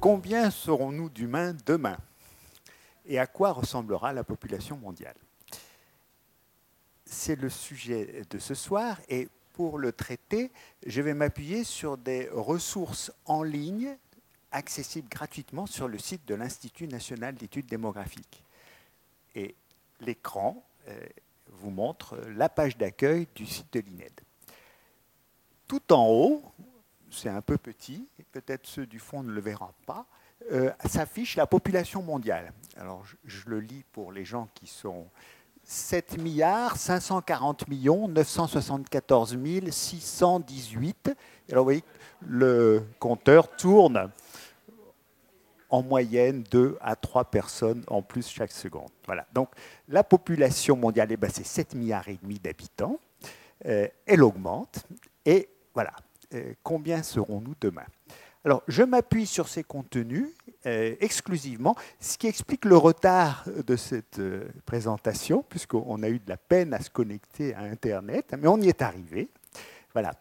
Combien 0.00 0.50
serons-nous 0.50 1.10
d'humains 1.10 1.54
demain 1.66 1.98
Et 3.04 3.18
à 3.18 3.26
quoi 3.26 3.52
ressemblera 3.52 4.12
la 4.12 4.24
population 4.24 4.78
mondiale? 4.78 5.16
C'est 7.04 7.36
le 7.36 7.50
sujet 7.50 8.22
de 8.30 8.38
ce 8.38 8.54
soir 8.54 9.00
et 9.08 9.28
pour 9.52 9.76
le 9.76 9.92
traiter, 9.92 10.50
je 10.86 11.02
vais 11.02 11.14
m'appuyer 11.14 11.64
sur 11.64 11.98
des 11.98 12.28
ressources 12.30 13.12
en 13.26 13.42
ligne 13.42 13.96
accessibles 14.50 15.08
gratuitement 15.08 15.66
sur 15.66 15.88
le 15.88 15.98
site 15.98 16.26
de 16.26 16.34
l'Institut 16.34 16.86
national 16.86 17.34
d'études 17.34 17.66
démographiques. 17.66 18.44
Et 19.34 19.56
l'écran 20.00 20.64
euh, 20.86 21.06
vous 21.48 21.70
montre 21.70 22.16
la 22.34 22.48
page 22.48 22.78
d'accueil 22.78 23.26
du 23.34 23.44
site 23.44 23.72
de 23.72 23.80
l'INED. 23.80 24.12
Tout 25.66 25.92
en 25.92 26.06
haut, 26.06 26.42
c'est 27.10 27.28
un 27.28 27.40
peu 27.40 27.58
petit, 27.58 28.08
peut-être 28.32 28.66
ceux 28.66 28.86
du 28.86 28.98
fond 28.98 29.22
ne 29.22 29.32
le 29.32 29.40
verront 29.40 29.72
pas, 29.86 30.06
euh, 30.52 30.70
s'affiche 30.86 31.36
la 31.36 31.46
population 31.46 32.02
mondiale. 32.02 32.52
Alors 32.76 33.04
je, 33.24 33.48
le 33.48 33.60
lis 33.60 33.84
pour 33.92 34.12
les 34.12 34.24
gens 34.24 34.48
qui 34.54 34.66
sont 34.66 35.06
7 35.64 36.18
milliards 36.18 36.76
540 36.76 37.68
millions 37.68 38.08
974 38.08 39.36
618. 39.70 41.10
Alors 41.50 41.64
vous 41.64 41.66
voyez, 41.66 41.84
le 42.26 42.84
compteur 42.98 43.54
tourne 43.56 44.10
en 45.70 45.82
moyenne 45.82 46.44
2 46.50 46.78
à 46.80 46.96
3 46.96 47.24
personnes 47.26 47.84
en 47.88 48.00
plus 48.00 48.28
chaque 48.28 48.52
seconde. 48.52 48.90
Voilà. 49.06 49.26
Donc 49.34 49.50
la 49.88 50.04
population 50.04 50.76
mondiale, 50.76 51.08
eh 51.10 51.16
ben, 51.16 51.30
c'est 51.32 51.44
7 51.44 51.74
milliards 51.74 52.08
et 52.08 52.18
demi 52.22 52.38
d'habitants. 52.38 52.98
Euh, 53.66 53.88
elle 54.06 54.22
augmente 54.22 54.86
et 55.26 55.48
voilà. 55.74 55.92
Euh, 56.34 56.52
combien 56.62 57.02
serons-nous 57.02 57.54
demain 57.58 57.86
Alors, 58.44 58.62
je 58.68 58.82
m'appuie 58.82 59.26
sur 59.26 59.48
ces 59.48 59.64
contenus 59.64 60.26
euh, 60.66 60.94
exclusivement, 61.00 61.74
ce 62.00 62.18
qui 62.18 62.26
explique 62.26 62.66
le 62.66 62.76
retard 62.76 63.44
de 63.66 63.76
cette 63.76 64.18
euh, 64.18 64.46
présentation, 64.66 65.42
puisqu'on 65.48 66.02
a 66.02 66.08
eu 66.10 66.18
de 66.18 66.28
la 66.28 66.36
peine 66.36 66.74
à 66.74 66.80
se 66.80 66.90
connecter 66.90 67.54
à 67.54 67.60
Internet, 67.60 68.34
mais 68.38 68.46
on 68.46 68.60
y 68.60 68.68
est 68.68 68.82
arrivé. 68.82 69.28
Voilà. 69.94 70.12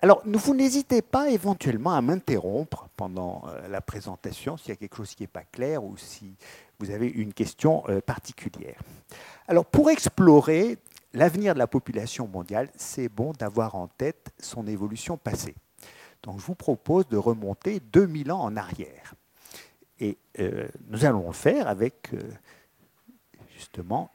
alors, 0.00 0.22
vous 0.24 0.54
n'hésitez 0.54 1.02
pas 1.02 1.28
éventuellement 1.28 1.92
à 1.92 2.00
m'interrompre 2.00 2.88
pendant 2.96 3.44
la 3.68 3.80
présentation 3.82 4.56
s'il 4.56 4.70
y 4.70 4.72
a 4.72 4.76
quelque 4.76 4.96
chose 4.96 5.14
qui 5.14 5.22
n'est 5.22 5.28
pas 5.28 5.44
clair 5.44 5.84
ou 5.84 5.96
si 5.96 6.34
vous 6.80 6.90
avez 6.90 7.06
une 7.06 7.32
question 7.32 7.84
particulière. 8.04 8.80
Alors, 9.46 9.66
pour 9.66 9.90
explorer 9.90 10.78
l'avenir 11.12 11.54
de 11.54 11.58
la 11.58 11.66
population 11.66 12.26
mondiale, 12.26 12.70
c'est 12.76 13.08
bon 13.08 13.32
d'avoir 13.32 13.74
en 13.74 13.88
tête 13.88 14.32
son 14.38 14.66
évolution 14.66 15.16
passée. 15.16 15.54
Donc 16.22 16.38
je 16.38 16.44
vous 16.44 16.54
propose 16.54 17.08
de 17.08 17.16
remonter 17.16 17.80
2000 17.80 18.32
ans 18.32 18.40
en 18.40 18.56
arrière. 18.56 19.14
Et 19.98 20.18
euh, 20.38 20.68
nous 20.88 21.04
allons 21.04 21.26
le 21.26 21.32
faire 21.32 21.68
avec 21.68 22.14
euh, 22.14 22.20
justement 23.54 24.10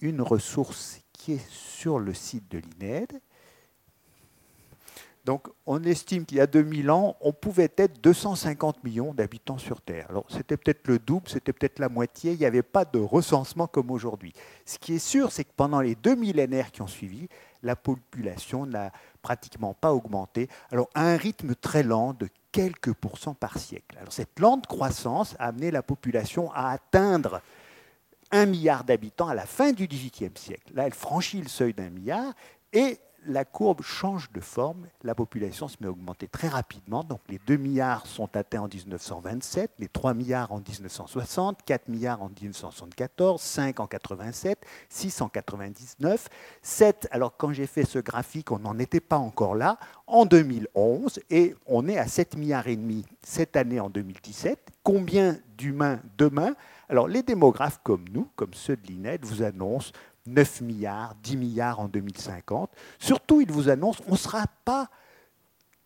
une 0.00 0.22
ressource 0.22 1.00
qui 1.12 1.32
est 1.32 1.50
sur 1.50 1.98
le 1.98 2.14
site 2.14 2.48
de 2.50 2.58
l'INED, 2.58 3.20
donc 5.28 5.46
on 5.66 5.84
estime 5.84 6.24
qu'il 6.24 6.38
y 6.38 6.40
a 6.40 6.46
2000 6.46 6.90
ans, 6.90 7.14
on 7.20 7.34
pouvait 7.34 7.70
être 7.76 8.00
250 8.00 8.82
millions 8.82 9.12
d'habitants 9.12 9.58
sur 9.58 9.82
Terre. 9.82 10.06
Alors 10.08 10.24
c'était 10.30 10.56
peut-être 10.56 10.88
le 10.88 10.98
double, 10.98 11.28
c'était 11.28 11.52
peut-être 11.52 11.80
la 11.80 11.90
moitié, 11.90 12.32
il 12.32 12.38
n'y 12.38 12.46
avait 12.46 12.62
pas 12.62 12.86
de 12.86 12.98
recensement 12.98 13.66
comme 13.66 13.90
aujourd'hui. 13.90 14.32
Ce 14.64 14.78
qui 14.78 14.94
est 14.94 14.98
sûr, 14.98 15.30
c'est 15.30 15.44
que 15.44 15.52
pendant 15.54 15.82
les 15.82 15.96
deux 15.96 16.14
millénaires 16.14 16.72
qui 16.72 16.80
ont 16.80 16.86
suivi, 16.86 17.28
la 17.62 17.76
population 17.76 18.64
n'a 18.64 18.90
pratiquement 19.20 19.74
pas 19.74 19.92
augmenté, 19.92 20.48
alors 20.70 20.88
à 20.94 21.02
un 21.02 21.18
rythme 21.18 21.54
très 21.54 21.82
lent 21.82 22.14
de 22.14 22.30
quelques 22.50 22.94
pourcents 22.94 23.34
par 23.34 23.58
siècle. 23.58 23.98
Alors 24.00 24.14
cette 24.14 24.40
lente 24.40 24.66
croissance 24.66 25.36
a 25.38 25.48
amené 25.48 25.70
la 25.70 25.82
population 25.82 26.50
à 26.52 26.70
atteindre 26.70 27.42
un 28.30 28.46
milliard 28.46 28.82
d'habitants 28.82 29.28
à 29.28 29.34
la 29.34 29.44
fin 29.44 29.72
du 29.72 29.88
XVIIIe 29.88 30.32
siècle. 30.36 30.72
Là, 30.72 30.86
elle 30.86 30.94
franchit 30.94 31.42
le 31.42 31.48
seuil 31.48 31.74
d'un 31.74 31.90
milliard 31.90 32.32
et 32.72 32.98
la 33.26 33.44
courbe 33.44 33.82
change 33.82 34.30
de 34.32 34.40
forme, 34.40 34.86
la 35.02 35.14
population 35.14 35.68
se 35.68 35.76
met 35.80 35.86
à 35.86 35.90
augmenter 35.90 36.28
très 36.28 36.48
rapidement. 36.48 37.04
Donc 37.04 37.20
les 37.28 37.40
2 37.46 37.56
milliards 37.56 38.06
sont 38.06 38.34
atteints 38.36 38.62
en 38.62 38.68
1927, 38.68 39.72
les 39.78 39.88
3 39.88 40.14
milliards 40.14 40.52
en 40.52 40.58
1960, 40.58 41.62
4 41.64 41.88
milliards 41.88 42.22
en 42.22 42.28
1974, 42.28 43.40
5 43.40 43.80
en 43.80 43.86
87, 43.86 44.58
6 44.88 45.20
en 45.20 45.28
99, 45.28 46.28
7, 46.62 47.08
alors 47.10 47.36
quand 47.36 47.52
j'ai 47.52 47.66
fait 47.66 47.84
ce 47.84 47.98
graphique, 47.98 48.50
on 48.50 48.60
n'en 48.60 48.78
était 48.78 49.00
pas 49.00 49.18
encore 49.18 49.54
là, 49.54 49.78
en 50.06 50.24
2011, 50.24 51.20
et 51.30 51.54
on 51.66 51.86
est 51.88 51.98
à 51.98 52.06
7 52.06 52.36
milliards 52.36 52.68
et 52.68 52.76
demi 52.76 53.04
cette 53.22 53.56
année 53.56 53.80
en 53.80 53.90
2017. 53.90 54.58
Combien 54.82 55.38
d'humains 55.56 56.00
demain? 56.16 56.54
Alors 56.88 57.08
les 57.08 57.22
démographes 57.22 57.80
comme 57.82 58.04
nous, 58.10 58.28
comme 58.36 58.54
ceux 58.54 58.76
de 58.76 58.86
l'INED, 58.86 59.22
vous 59.24 59.42
annoncent 59.42 59.92
9 60.28 60.60
milliards, 60.62 61.14
10 61.22 61.36
milliards 61.36 61.80
en 61.80 61.88
2050. 61.88 62.70
Surtout, 62.98 63.40
il 63.40 63.50
vous 63.50 63.68
annonce, 63.68 63.98
on 64.06 64.12
ne 64.12 64.16
sera 64.16 64.44
pas 64.64 64.88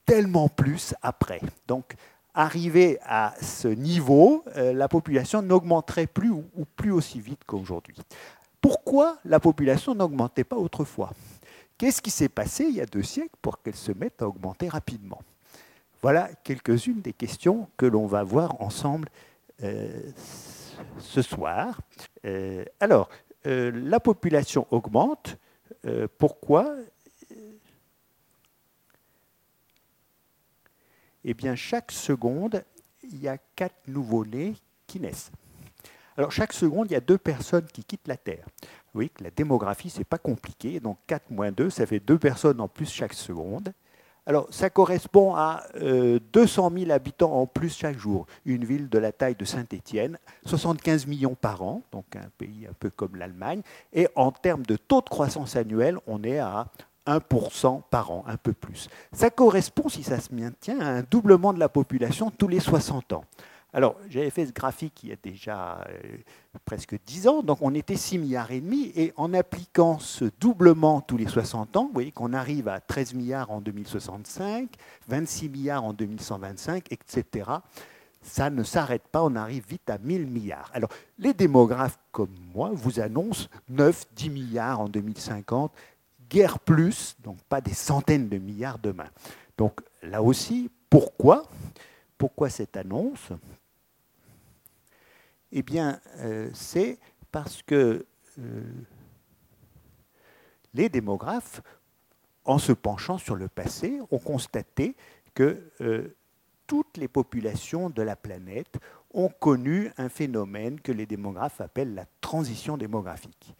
tellement 0.04 0.48
plus 0.48 0.94
après. 1.02 1.40
Donc, 1.66 1.94
arrivé 2.34 2.98
à 3.02 3.34
ce 3.40 3.68
niveau, 3.68 4.44
euh, 4.56 4.72
la 4.72 4.88
population 4.88 5.42
n'augmenterait 5.42 6.06
plus 6.06 6.30
ou, 6.30 6.44
plus 6.76 6.92
aussi 6.92 7.20
vite 7.20 7.40
qu'aujourd'hui. 7.46 7.96
Pourquoi 8.60 9.18
la 9.24 9.40
population 9.40 9.94
n'augmentait 9.94 10.44
pas 10.44 10.56
autrefois? 10.56 11.10
Qu'est-ce 11.78 12.00
qui 12.00 12.10
s'est 12.10 12.28
passé 12.28 12.64
il 12.64 12.76
y 12.76 12.80
a 12.80 12.86
deux 12.86 13.02
siècles 13.02 13.34
pour 13.42 13.60
qu'elle 13.60 13.74
se 13.74 13.92
mette 13.92 14.22
à 14.22 14.28
augmenter 14.28 14.68
rapidement? 14.68 15.20
Voilà 16.00 16.30
quelques-unes 16.44 17.00
des 17.00 17.12
questions 17.12 17.68
que 17.76 17.86
l'on 17.86 18.06
va 18.06 18.22
voir 18.22 18.60
ensemble 18.60 19.08
euh, 19.62 19.88
ce 20.98 21.22
soir. 21.22 21.80
Euh, 22.24 22.64
alors, 22.80 23.08
euh, 23.46 23.70
la 23.74 24.00
population 24.00 24.66
augmente. 24.70 25.36
Euh, 25.86 26.06
pourquoi? 26.18 26.76
Eh 31.24 31.34
bien, 31.34 31.54
chaque 31.54 31.92
seconde, 31.92 32.64
il 33.02 33.20
y 33.20 33.28
a 33.28 33.38
quatre 33.56 33.86
nouveaux-nés 33.86 34.54
qui 34.86 35.00
naissent. 35.00 35.30
Alors, 36.16 36.30
chaque 36.30 36.52
seconde, 36.52 36.90
il 36.90 36.94
y 36.94 36.96
a 36.96 37.00
deux 37.00 37.18
personnes 37.18 37.66
qui 37.66 37.84
quittent 37.84 38.08
la 38.08 38.16
Terre. 38.16 38.46
Oui, 38.94 39.10
la 39.20 39.30
démographie, 39.30 39.88
ce 39.88 39.98
n'est 39.98 40.04
pas 40.04 40.18
compliqué. 40.18 40.78
Donc, 40.78 40.98
4 41.06 41.30
moins 41.30 41.50
2, 41.50 41.70
ça 41.70 41.86
fait 41.86 42.00
deux 42.00 42.18
personnes 42.18 42.60
en 42.60 42.68
plus 42.68 42.90
chaque 42.90 43.14
seconde. 43.14 43.72
Alors, 44.24 44.46
ça 44.50 44.70
correspond 44.70 45.34
à 45.34 45.64
200 45.74 45.82
euh, 45.82 46.78
000 46.78 46.90
habitants 46.92 47.32
en 47.32 47.46
plus 47.46 47.76
chaque 47.76 47.98
jour. 47.98 48.26
Une 48.44 48.64
ville 48.64 48.88
de 48.88 48.98
la 48.98 49.10
taille 49.10 49.34
de 49.34 49.44
Saint-Étienne, 49.44 50.18
75 50.46 51.06
millions 51.06 51.34
par 51.34 51.62
an, 51.62 51.82
donc 51.90 52.04
un 52.14 52.28
pays 52.38 52.66
un 52.70 52.72
peu 52.78 52.90
comme 52.90 53.16
l'Allemagne. 53.16 53.62
Et 53.92 54.08
en 54.14 54.30
termes 54.30 54.64
de 54.64 54.76
taux 54.76 55.00
de 55.00 55.08
croissance 55.08 55.56
annuel, 55.56 55.98
on 56.06 56.22
est 56.22 56.38
à 56.38 56.68
1% 57.06 57.82
par 57.90 58.12
an, 58.12 58.24
un 58.28 58.36
peu 58.36 58.52
plus. 58.52 58.88
Ça 59.12 59.30
correspond, 59.30 59.88
si 59.88 60.04
ça 60.04 60.20
se 60.20 60.32
maintient, 60.32 60.78
à 60.80 60.86
un 60.86 61.02
doublement 61.02 61.52
de 61.52 61.58
la 61.58 61.68
population 61.68 62.30
tous 62.30 62.48
les 62.48 62.60
60 62.60 63.14
ans. 63.14 63.24
Alors, 63.74 63.96
j'avais 64.10 64.28
fait 64.28 64.46
ce 64.46 64.52
graphique 64.52 65.02
il 65.02 65.08
y 65.08 65.12
a 65.12 65.16
déjà 65.22 65.82
euh, 65.88 66.18
presque 66.66 66.94
10 67.06 67.28
ans, 67.28 67.42
donc 67.42 67.58
on 67.62 67.74
était 67.74 67.96
6 67.96 68.18
milliards 68.18 68.50
et 68.50 68.60
demi, 68.60 68.92
et 68.94 69.14
en 69.16 69.32
appliquant 69.32 69.98
ce 69.98 70.26
doublement 70.38 71.00
tous 71.00 71.16
les 71.16 71.26
60 71.26 71.76
ans, 71.78 71.86
vous 71.86 71.92
voyez 71.92 72.12
qu'on 72.12 72.34
arrive 72.34 72.68
à 72.68 72.80
13 72.80 73.14
milliards 73.14 73.50
en 73.50 73.62
2065, 73.62 74.68
26 75.08 75.48
milliards 75.48 75.84
en 75.84 75.94
2125, 75.94 76.92
etc. 76.92 77.50
Ça 78.20 78.50
ne 78.50 78.62
s'arrête 78.62 79.08
pas, 79.08 79.22
on 79.22 79.34
arrive 79.36 79.64
vite 79.66 79.88
à 79.88 79.96
1000 79.96 80.26
milliards. 80.26 80.70
Alors, 80.74 80.90
les 81.18 81.32
démographes 81.32 81.98
comme 82.12 82.34
moi 82.54 82.70
vous 82.74 83.00
annoncent 83.00 83.48
9, 83.70 84.04
10 84.14 84.30
milliards 84.30 84.80
en 84.80 84.88
2050, 84.88 85.72
guère 86.28 86.58
plus, 86.58 87.16
donc 87.24 87.38
pas 87.48 87.62
des 87.62 87.74
centaines 87.74 88.28
de 88.28 88.36
milliards 88.36 88.78
demain. 88.78 89.08
Donc 89.56 89.80
là 90.02 90.22
aussi, 90.22 90.70
pourquoi? 90.90 91.44
Pourquoi 92.18 92.50
cette 92.50 92.76
annonce? 92.76 93.30
Eh 95.52 95.62
bien, 95.62 96.00
euh, 96.18 96.48
c'est 96.54 96.98
parce 97.30 97.62
que 97.62 98.06
euh, 98.38 98.62
les 100.74 100.88
démographes, 100.88 101.60
en 102.44 102.58
se 102.58 102.72
penchant 102.72 103.18
sur 103.18 103.36
le 103.36 103.48
passé, 103.48 104.00
ont 104.10 104.18
constaté 104.18 104.96
que 105.34 105.70
euh, 105.80 106.16
toutes 106.66 106.96
les 106.96 107.08
populations 107.08 107.90
de 107.90 108.02
la 108.02 108.16
planète 108.16 108.78
ont 109.12 109.28
connu 109.28 109.90
un 109.98 110.08
phénomène 110.08 110.80
que 110.80 110.90
les 110.90 111.06
démographes 111.06 111.60
appellent 111.60 111.94
la 111.94 112.06
transition 112.20 112.78
démographique. 112.78 113.54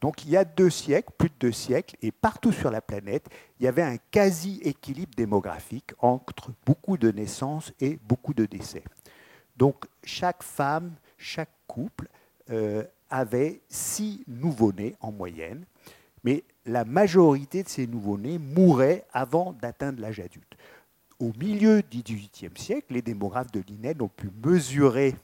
Donc 0.00 0.24
il 0.24 0.30
y 0.30 0.36
a 0.36 0.44
deux 0.44 0.70
siècles, 0.70 1.12
plus 1.18 1.28
de 1.28 1.34
deux 1.40 1.52
siècles, 1.52 1.96
et 2.02 2.12
partout 2.12 2.52
sur 2.52 2.70
la 2.70 2.80
planète, 2.80 3.26
il 3.58 3.64
y 3.64 3.66
avait 3.66 3.82
un 3.82 3.96
quasi-équilibre 3.96 5.12
démographique 5.16 5.90
entre 5.98 6.52
beaucoup 6.64 6.96
de 6.96 7.10
naissances 7.10 7.72
et 7.80 7.98
beaucoup 8.04 8.34
de 8.34 8.46
décès. 8.46 8.84
Donc 9.56 9.86
chaque 10.04 10.44
femme, 10.44 10.94
chaque 11.18 11.52
couple 11.66 12.08
euh, 12.50 12.84
avait 13.10 13.60
six 13.68 14.24
nouveau-nés 14.26 14.96
en 15.00 15.12
moyenne, 15.12 15.64
mais 16.24 16.44
la 16.64 16.84
majorité 16.84 17.62
de 17.62 17.68
ces 17.68 17.86
nouveau-nés 17.86 18.38
mouraient 18.38 19.04
avant 19.12 19.52
d'atteindre 19.52 20.00
l'âge 20.00 20.20
adulte. 20.20 20.56
au 21.20 21.32
milieu 21.38 21.82
du 21.82 22.02
XVIIIe 22.02 22.56
siècle, 22.56 22.94
les 22.94 23.02
démographes 23.02 23.50
de 23.50 23.60
l'INED 23.66 24.00
ont 24.02 24.08
pu 24.08 24.30
mesurer 24.44 25.16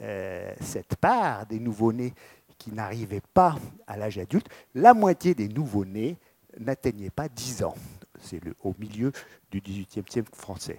euh, 0.00 0.52
cette 0.60 0.96
part 0.96 1.46
des 1.46 1.58
nouveau-nés 1.58 2.14
qui 2.58 2.72
n'arrivaient 2.72 3.22
pas 3.34 3.56
à 3.86 3.96
l'âge 3.96 4.18
adulte. 4.18 4.48
La 4.74 4.94
moitié 4.94 5.34
des 5.34 5.48
nouveau-nés 5.48 6.16
n'atteignaient 6.58 7.10
pas 7.10 7.28
10 7.28 7.64
ans. 7.64 7.74
C'est 8.20 8.40
au 8.62 8.74
milieu 8.78 9.12
du 9.50 9.60
XVIIIe 9.60 10.04
siècle 10.08 10.34
français. 10.34 10.78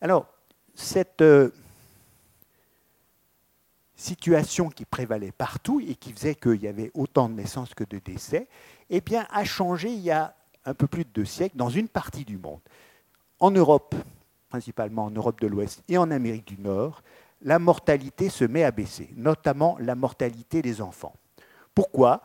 Alors, 0.00 0.26
cette 0.74 1.20
euh, 1.20 1.50
situation 4.02 4.68
qui 4.68 4.84
prévalait 4.84 5.32
partout 5.32 5.80
et 5.80 5.94
qui 5.94 6.12
faisait 6.12 6.34
qu'il 6.34 6.60
y 6.62 6.68
avait 6.68 6.90
autant 6.94 7.28
de 7.28 7.34
naissances 7.34 7.74
que 7.74 7.84
de 7.84 7.98
décès, 7.98 8.48
eh 8.90 9.00
bien, 9.00 9.26
a 9.30 9.44
changé 9.44 9.90
il 9.90 10.00
y 10.00 10.10
a 10.10 10.34
un 10.64 10.74
peu 10.74 10.86
plus 10.86 11.04
de 11.04 11.10
deux 11.10 11.24
siècles 11.24 11.56
dans 11.56 11.70
une 11.70 11.88
partie 11.88 12.24
du 12.24 12.36
monde. 12.36 12.60
En 13.40 13.50
Europe, 13.50 13.94
principalement 14.48 15.06
en 15.06 15.10
Europe 15.10 15.40
de 15.40 15.46
l'Ouest 15.46 15.82
et 15.88 15.98
en 15.98 16.10
Amérique 16.10 16.46
du 16.46 16.60
Nord, 16.60 17.02
la 17.40 17.58
mortalité 17.58 18.28
se 18.28 18.44
met 18.44 18.64
à 18.64 18.70
baisser, 18.70 19.08
notamment 19.16 19.76
la 19.80 19.94
mortalité 19.94 20.62
des 20.62 20.80
enfants. 20.80 21.14
Pourquoi? 21.74 22.22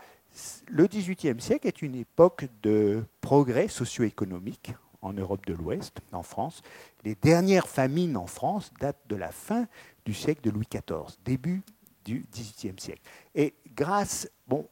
Le 0.68 0.86
XVIIIe 0.86 1.42
siècle 1.42 1.68
est 1.68 1.82
une 1.82 1.96
époque 1.96 2.48
de 2.62 3.04
progrès 3.22 3.68
socio-économique 3.68 4.74
en 5.02 5.14
Europe 5.14 5.46
de 5.46 5.54
l'Ouest, 5.54 6.02
en 6.12 6.24
France. 6.24 6.62
Les 7.04 7.16
dernières 7.16 7.68
famines 7.68 8.18
en 8.18 8.28
France 8.28 8.72
datent 8.80 9.08
de 9.08 9.16
la 9.16 9.32
fin 9.32 9.68
du 10.08 10.14
siècle 10.14 10.40
de 10.42 10.52
Louis 10.52 10.66
XIV, 10.72 11.18
début 11.26 11.64
du 12.06 12.26
XVIIIe 12.32 12.80
siècle. 12.80 13.02
Et 13.36 13.56
grâce 13.76 14.30
bon, 14.48 14.66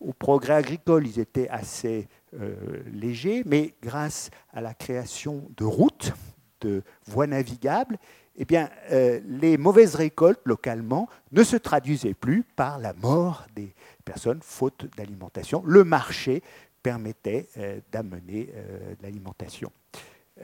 au 0.00 0.12
progrès 0.12 0.54
agricole, 0.54 1.04
ils 1.04 1.18
étaient 1.18 1.48
assez 1.48 2.08
euh, 2.40 2.54
légers, 2.92 3.42
mais 3.44 3.74
grâce 3.82 4.30
à 4.52 4.60
la 4.60 4.72
création 4.72 5.50
de 5.56 5.64
routes, 5.64 6.12
de 6.60 6.84
voies 7.06 7.26
navigables, 7.26 7.98
eh 8.36 8.44
bien, 8.44 8.70
euh, 8.92 9.20
les 9.26 9.56
mauvaises 9.58 9.96
récoltes 9.96 10.42
localement 10.44 11.08
ne 11.32 11.42
se 11.42 11.56
traduisaient 11.56 12.14
plus 12.14 12.44
par 12.44 12.78
la 12.78 12.92
mort 12.92 13.46
des 13.56 13.74
personnes 14.04 14.40
faute 14.42 14.86
d'alimentation. 14.96 15.60
Le 15.66 15.82
marché 15.82 16.40
permettait 16.84 17.48
euh, 17.56 17.80
d'amener 17.90 18.52
l'alimentation. 19.02 19.72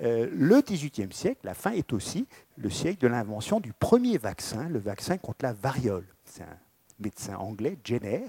Le 0.00 0.62
XVIIIe 0.62 1.12
siècle, 1.12 1.40
la 1.44 1.54
fin 1.54 1.72
est 1.72 1.92
aussi 1.92 2.26
le 2.56 2.70
siècle 2.70 3.00
de 3.00 3.08
l'invention 3.08 3.60
du 3.60 3.72
premier 3.72 4.18
vaccin, 4.18 4.68
le 4.68 4.78
vaccin 4.78 5.18
contre 5.18 5.44
la 5.44 5.52
variole. 5.52 6.06
C'est 6.24 6.42
un 6.42 6.58
médecin 6.98 7.36
anglais, 7.36 7.76
Jenner, 7.84 8.24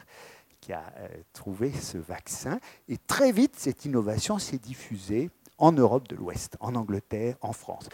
qui 0.59 0.73
a 0.73 0.83
trouvé 1.31 1.71
ce 1.71 1.97
vaccin. 1.97 2.59
Et 2.89 2.97
très 2.97 3.31
vite, 3.31 3.55
cette 3.57 3.85
innovation 3.85 4.39
s'est 4.39 4.57
diffusée 4.57 5.29
en 5.57 5.71
Europe 5.71 6.07
de 6.09 6.15
l'Ouest, 6.15 6.57
en 6.59 6.75
Angleterre, 6.75 7.37
en 7.41 7.53
France. 7.53 7.89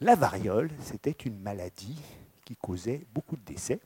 La 0.00 0.14
variole, 0.14 0.70
c'était 0.80 1.10
une 1.10 1.38
maladie 1.38 2.00
qui 2.46 2.56
causait 2.56 3.06
beaucoup 3.12 3.36
de 3.36 3.44
décès 3.44 3.80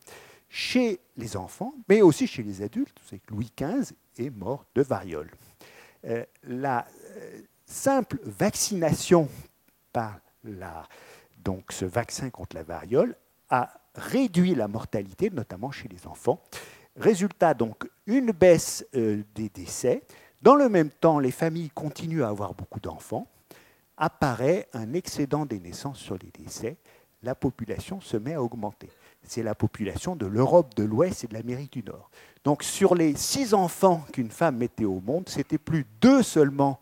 chez 0.48 1.00
les 1.16 1.36
enfants, 1.36 1.74
mais 1.88 2.02
aussi 2.02 2.28
chez 2.28 2.44
les 2.44 2.62
adultes. 2.62 2.96
C'est 3.06 3.18
que 3.18 3.34
Louis 3.34 3.50
XV 3.58 3.92
est 4.18 4.30
mort 4.30 4.64
de 4.74 4.82
variole. 4.82 5.30
Euh, 6.04 6.24
la 6.44 6.86
euh, 7.16 7.40
simple 7.66 8.18
vaccination 8.24 9.28
par 9.92 10.18
la, 10.44 10.86
donc 11.42 11.72
ce 11.72 11.84
vaccin 11.84 12.30
contre 12.30 12.56
la 12.56 12.62
variole 12.62 13.16
a 13.50 13.72
réduit 13.94 14.54
la 14.54 14.68
mortalité, 14.68 15.30
notamment 15.30 15.70
chez 15.70 15.88
les 15.88 16.06
enfants. 16.06 16.42
Résultat 16.96 17.54
donc 17.54 17.88
une 18.06 18.32
baisse 18.32 18.86
euh, 18.94 19.22
des 19.34 19.48
décès. 19.48 20.02
Dans 20.42 20.54
le 20.54 20.68
même 20.68 20.90
temps, 20.90 21.18
les 21.18 21.30
familles 21.30 21.70
continuent 21.70 22.22
à 22.22 22.28
avoir 22.28 22.54
beaucoup 22.54 22.80
d'enfants 22.80 23.28
apparaît 23.96 24.68
un 24.72 24.92
excédent 24.92 25.46
des 25.46 25.60
naissances 25.60 25.98
sur 25.98 26.18
les 26.18 26.30
décès, 26.30 26.76
la 27.22 27.34
population 27.34 28.00
se 28.00 28.16
met 28.16 28.34
à 28.34 28.42
augmenter. 28.42 28.90
C'est 29.22 29.42
la 29.42 29.54
population 29.54 30.14
de 30.16 30.26
l'Europe 30.26 30.74
de 30.74 30.84
l'Ouest 30.84 31.24
et 31.24 31.26
de 31.26 31.34
l'Amérique 31.34 31.72
du 31.72 31.82
Nord. 31.82 32.10
Donc 32.44 32.62
sur 32.62 32.94
les 32.94 33.16
six 33.16 33.54
enfants 33.54 34.04
qu'une 34.12 34.30
femme 34.30 34.58
mettait 34.58 34.84
au 34.84 35.00
monde, 35.00 35.28
c'était 35.28 35.58
plus 35.58 35.86
deux 36.00 36.22
seulement 36.22 36.80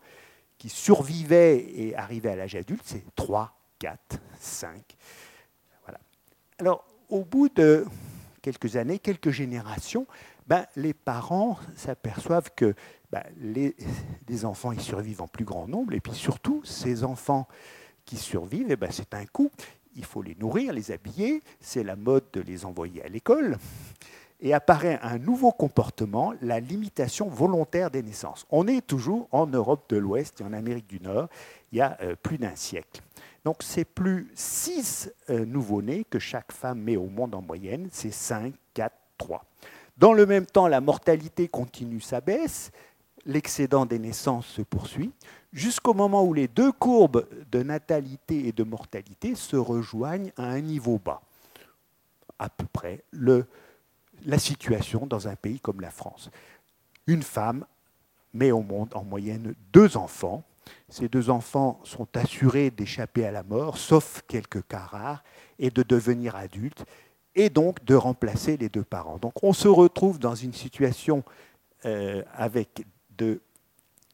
survivaient 0.69 1.57
et 1.57 1.95
arrivaient 1.95 2.31
à 2.31 2.35
l'âge 2.35 2.55
adulte, 2.55 2.83
c'est 2.85 3.03
trois, 3.15 3.55
quatre, 3.79 4.19
cinq. 4.39 4.95
Voilà. 5.83 5.99
Alors 6.59 6.85
au 7.09 7.23
bout 7.23 7.49
de 7.49 7.85
quelques 8.41 8.75
années, 8.75 8.99
quelques 8.99 9.31
générations, 9.31 10.07
ben, 10.47 10.65
les 10.75 10.93
parents 10.93 11.57
s'aperçoivent 11.75 12.49
que 12.55 12.75
ben, 13.11 13.23
les, 13.39 13.75
enfants 14.45 14.71
ils 14.71 14.81
survivent 14.81 15.21
en 15.21 15.27
plus 15.27 15.45
grand 15.45 15.67
nombre, 15.67 15.93
et 15.93 15.99
puis 15.99 16.13
surtout, 16.13 16.61
ces 16.65 17.03
enfants 17.03 17.47
qui 18.05 18.17
survivent, 18.17 18.67
eh 18.69 18.75
ben, 18.75 18.91
c'est 18.91 19.13
un 19.13 19.25
coût. 19.25 19.51
Il 19.95 20.03
faut 20.03 20.21
les 20.21 20.35
nourrir, 20.35 20.73
les 20.73 20.91
habiller, 20.91 21.41
c'est 21.59 21.83
la 21.83 21.95
mode 21.95 22.25
de 22.33 22.41
les 22.41 22.65
envoyer 22.65 23.03
à 23.03 23.07
l'école. 23.07 23.57
Et 24.45 24.53
apparaît 24.53 24.99
un 25.01 25.17
nouveau 25.17 25.51
comportement, 25.51 26.33
la 26.41 26.59
limitation 26.59 27.29
volontaire 27.29 27.89
des 27.89 28.03
naissances. 28.03 28.45
On 28.51 28.67
est 28.67 28.85
toujours 28.85 29.29
en 29.31 29.47
Europe 29.47 29.85
de 29.89 29.95
l'Ouest 29.97 30.41
et 30.41 30.43
en 30.43 30.51
Amérique 30.51 30.87
du 30.87 30.99
Nord, 30.99 31.29
il 31.71 31.77
y 31.77 31.81
a 31.81 31.97
euh, 32.01 32.15
plus 32.21 32.37
d'un 32.37 32.55
siècle. 32.55 33.01
Donc 33.45 33.57
c'est 33.61 33.85
plus 33.85 34.29
6 34.35 35.11
euh, 35.29 35.45
nouveau-nés 35.45 36.05
que 36.09 36.19
chaque 36.19 36.51
femme 36.51 36.81
met 36.81 36.97
au 36.97 37.07
monde 37.07 37.35
en 37.35 37.41
moyenne, 37.41 37.87
c'est 37.91 38.11
5, 38.11 38.53
4, 38.73 38.93
3. 39.17 39.45
Dans 39.97 40.13
le 40.13 40.25
même 40.25 40.45
temps, 40.45 40.67
la 40.67 40.81
mortalité 40.81 41.47
continue 41.47 42.01
sa 42.01 42.19
baisse, 42.19 42.71
l'excédent 43.25 43.85
des 43.85 43.99
naissances 43.99 44.47
se 44.47 44.61
poursuit, 44.61 45.11
jusqu'au 45.51 45.93
moment 45.93 46.23
où 46.23 46.33
les 46.33 46.47
deux 46.47 46.71
courbes 46.71 47.27
de 47.51 47.63
natalité 47.63 48.47
et 48.47 48.51
de 48.51 48.63
mortalité 48.63 49.35
se 49.35 49.55
rejoignent 49.55 50.31
à 50.35 50.43
un 50.43 50.61
niveau 50.61 50.99
bas. 50.99 51.21
À 52.39 52.49
peu 52.49 52.65
près 52.71 53.03
le, 53.11 53.45
la 54.25 54.39
situation 54.39 55.05
dans 55.05 55.27
un 55.27 55.35
pays 55.35 55.59
comme 55.59 55.81
la 55.81 55.91
France. 55.91 56.29
Une 57.07 57.23
femme 57.23 57.65
met 58.33 58.51
au 58.51 58.61
monde 58.61 58.89
en 58.93 59.03
moyenne 59.03 59.53
deux 59.71 59.97
enfants. 59.97 60.43
Ces 60.89 61.09
deux 61.09 61.29
enfants 61.29 61.79
sont 61.83 62.07
assurés 62.15 62.71
d'échapper 62.71 63.25
à 63.25 63.31
la 63.31 63.43
mort, 63.43 63.77
sauf 63.77 64.23
quelques 64.27 64.65
cas 64.67 64.79
rares, 64.79 65.23
et 65.59 65.69
de 65.69 65.83
devenir 65.83 66.35
adultes 66.35 66.85
et 67.35 67.49
donc 67.49 67.83
de 67.83 67.95
remplacer 67.95 68.57
les 68.57 68.69
deux 68.69 68.83
parents. 68.83 69.17
Donc 69.17 69.43
on 69.43 69.53
se 69.53 69.67
retrouve 69.67 70.19
dans 70.19 70.35
une 70.35 70.53
situation 70.53 71.23
euh, 71.85 72.23
avec 72.33 72.85
de 73.17 73.41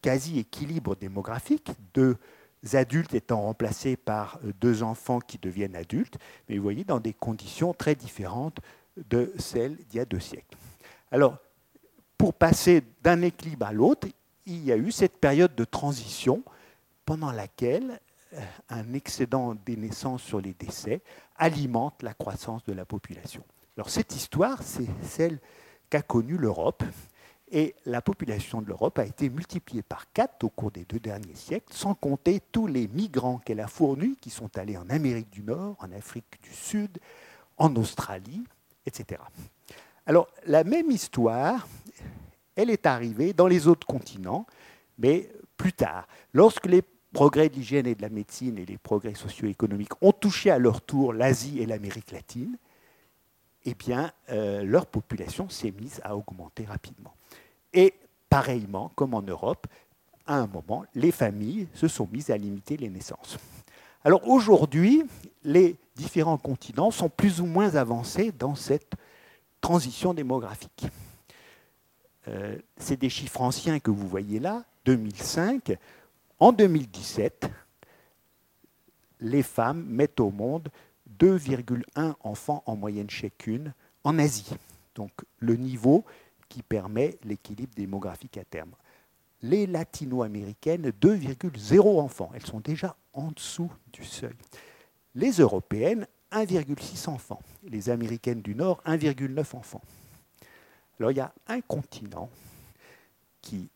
quasi-équilibre 0.02 0.96
démographique, 0.96 1.72
deux 1.94 2.16
adultes 2.74 3.14
étant 3.14 3.42
remplacés 3.42 3.96
par 3.96 4.40
deux 4.60 4.84
enfants 4.84 5.20
qui 5.20 5.38
deviennent 5.38 5.76
adultes, 5.76 6.18
mais 6.48 6.58
vous 6.58 6.64
voyez, 6.64 6.84
dans 6.84 7.00
des 7.00 7.14
conditions 7.14 7.74
très 7.74 7.96
différentes 7.96 8.60
de 9.08 9.34
celles 9.38 9.76
d'il 9.76 9.98
y 9.98 10.00
a 10.00 10.06
deux 10.06 10.20
siècles. 10.20 10.58
Alors, 11.12 11.38
pour 12.18 12.34
passer 12.34 12.84
d'un 13.02 13.22
équilibre 13.22 13.66
à 13.66 13.72
l'autre, 13.72 14.08
il 14.46 14.64
y 14.64 14.72
a 14.72 14.78
eu 14.78 14.92
cette 14.92 15.18
période 15.18 15.56
de 15.56 15.64
transition 15.64 16.44
pendant 17.06 17.32
laquelle 17.32 18.00
euh, 18.34 18.42
un 18.70 18.94
excédent 18.94 19.56
des 19.56 19.76
naissances 19.76 20.22
sur 20.22 20.42
les 20.42 20.54
décès 20.54 21.02
alimente 21.38 22.04
la 22.04 22.14
croissance 22.14 22.64
de 22.66 22.74
la 22.74 22.86
population. 22.86 23.44
Alors 23.78 23.90
cette 23.90 24.16
histoire, 24.16 24.62
c'est 24.62 24.88
celle 25.04 25.40
qu'a 25.90 26.02
connue 26.02 26.38
l'Europe. 26.38 26.84
Et 27.52 27.74
la 27.86 28.02
population 28.02 28.62
de 28.62 28.68
l'Europe 28.68 29.00
a 29.00 29.06
été 29.06 29.30
multipliée 29.30 29.82
par 29.82 30.12
quatre 30.12 30.44
au 30.44 30.50
cours 30.50 30.70
des 30.70 30.86
deux 30.86 31.00
derniers 31.00 31.36
siècles, 31.36 31.74
sans 31.74 31.96
compter 31.96 32.42
tous 32.52 32.68
les 32.68 32.88
migrants 32.88 33.40
qu'elle 33.40 33.60
a 33.60 33.68
fournis, 33.68 34.16
qui 34.22 34.30
sont 34.30 34.56
allés 34.58 34.78
en 34.78 34.88
Amérique 34.90 35.32
du 35.32 35.42
Nord, 35.42 35.76
en 35.80 35.92
Afrique 35.92 36.40
du 36.44 36.54
Sud, 36.54 37.00
en 37.58 37.76
Australie, 37.76 38.44
etc. 38.90 39.22
Alors 40.06 40.28
la 40.46 40.64
même 40.64 40.92
histoire, 40.92 41.68
elle 42.56 42.70
est 42.70 42.86
arrivée 42.86 43.34
dans 43.34 43.48
les 43.48 43.68
autres 43.68 43.88
continents, 43.88 44.46
mais 44.98 45.30
plus 45.56 45.74
tard. 45.74 46.08
Lorsque 46.34 46.66
les 46.66 46.84
progrès 47.14 47.50
de 47.50 47.56
l'hygiène 47.56 47.88
et 47.88 47.96
de 47.96 48.02
la 48.02 48.10
médecine 48.10 48.58
et 48.58 48.66
les 48.66 48.78
progrès 48.78 49.16
socio-économiques 49.16 50.02
ont 50.02 50.12
touché 50.12 50.52
à 50.52 50.60
leur 50.60 50.82
tour 50.82 51.14
l'Asie 51.14 51.60
et 51.60 51.66
l'Amérique 51.66 52.12
latine, 52.12 52.58
eh 53.66 53.74
bien, 53.74 54.12
euh, 54.30 54.64
leur 54.64 54.86
population 54.86 55.50
s'est 55.50 55.72
mise 55.72 56.00
à 56.04 56.16
augmenter 56.16 56.66
rapidement. 56.66 57.14
Et 57.74 57.94
pareillement, 58.30 58.92
comme 58.96 59.14
en 59.14 59.22
Europe, 59.22 59.68
à 60.26 60.36
un 60.36 60.48
moment, 60.48 60.86
les 60.96 61.12
familles 61.12 61.68
se 61.74 61.88
sont 61.88 62.08
mises 62.12 62.30
à 62.30 62.38
limiter 62.38 62.78
les 62.78 62.90
naissances. 62.90 63.38
Alors 64.04 64.28
aujourd'hui, 64.28 65.04
les 65.44 65.76
différents 66.00 66.38
continents 66.38 66.92
sont 66.92 67.10
plus 67.10 67.42
ou 67.42 67.46
moins 67.46 67.76
avancés 67.76 68.32
dans 68.32 68.56
cette 68.56 68.94
transition 69.60 70.14
démographique. 70.14 70.88
Euh, 72.30 72.58
c'est 72.78 72.98
des 72.98 73.10
chiffres 73.10 73.42
anciens 73.42 73.80
que 73.80 73.92
vous 73.92 74.08
voyez 74.08 74.40
là, 74.40 74.64
2005. 74.86 75.78
En 76.40 76.54
2017, 76.54 77.50
les 79.20 79.44
femmes 79.44 79.84
mettent 79.88 80.22
au 80.22 80.32
monde 80.32 80.70
2,1 81.20 82.16
enfants 82.22 82.64
en 82.66 82.78
moyenne 82.78 83.10
chacune 83.10 83.74
en 84.06 84.18
Asie. 84.18 84.56
Donc 84.96 85.12
le 85.40 85.58
niveau 85.58 86.06
qui 86.48 86.64
permet 86.64 87.18
l'équilibre 87.26 87.74
démographique 87.76 88.38
à 88.38 88.46
terme. 88.46 88.72
les 89.42 89.68
latino-américaines 89.68 90.92
2,0 91.02 92.00
enfants. 92.00 92.32
Elles 92.34 92.46
sont 92.46 92.60
déjà 92.60 92.96
en 93.14 93.32
dessous 93.32 93.72
du 93.94 94.04
seuil. 94.04 94.36
Les 95.16 95.32
européennes 95.32 96.08
1,6 96.32 97.10
enfants. 97.10 97.42
Les 97.64 97.90
américaines 97.90 98.42
du 98.42 98.56
Nord 98.56 98.82
1,9 98.86 99.56
enfants. 99.56 99.82
Alors 101.00 101.12
il 101.12 101.18
y 101.18 101.22
a 101.22 101.34
un 101.48 101.62
continent 101.62 102.30
qui 103.42 103.70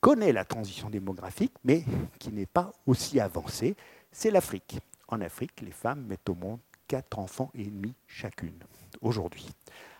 connaît 0.00 0.32
la 0.32 0.44
transition 0.44 0.90
démographique, 0.90 1.54
mais 1.64 1.84
qui 2.18 2.30
n'est 2.30 2.46
pas 2.46 2.72
aussi 2.86 3.20
avancé, 3.20 3.76
c'est 4.12 4.30
l'Afrique. 4.30 4.78
En 5.08 5.20
Afrique, 5.20 5.60
les 5.62 5.72
femmes 5.72 6.04
mettent 6.06 6.28
au 6.28 6.34
monde 6.34 6.60
4 6.88 7.18
enfants 7.18 7.50
et 7.54 7.64
demi 7.64 7.94
chacune 8.06 8.58
aujourd'hui. 9.00 9.48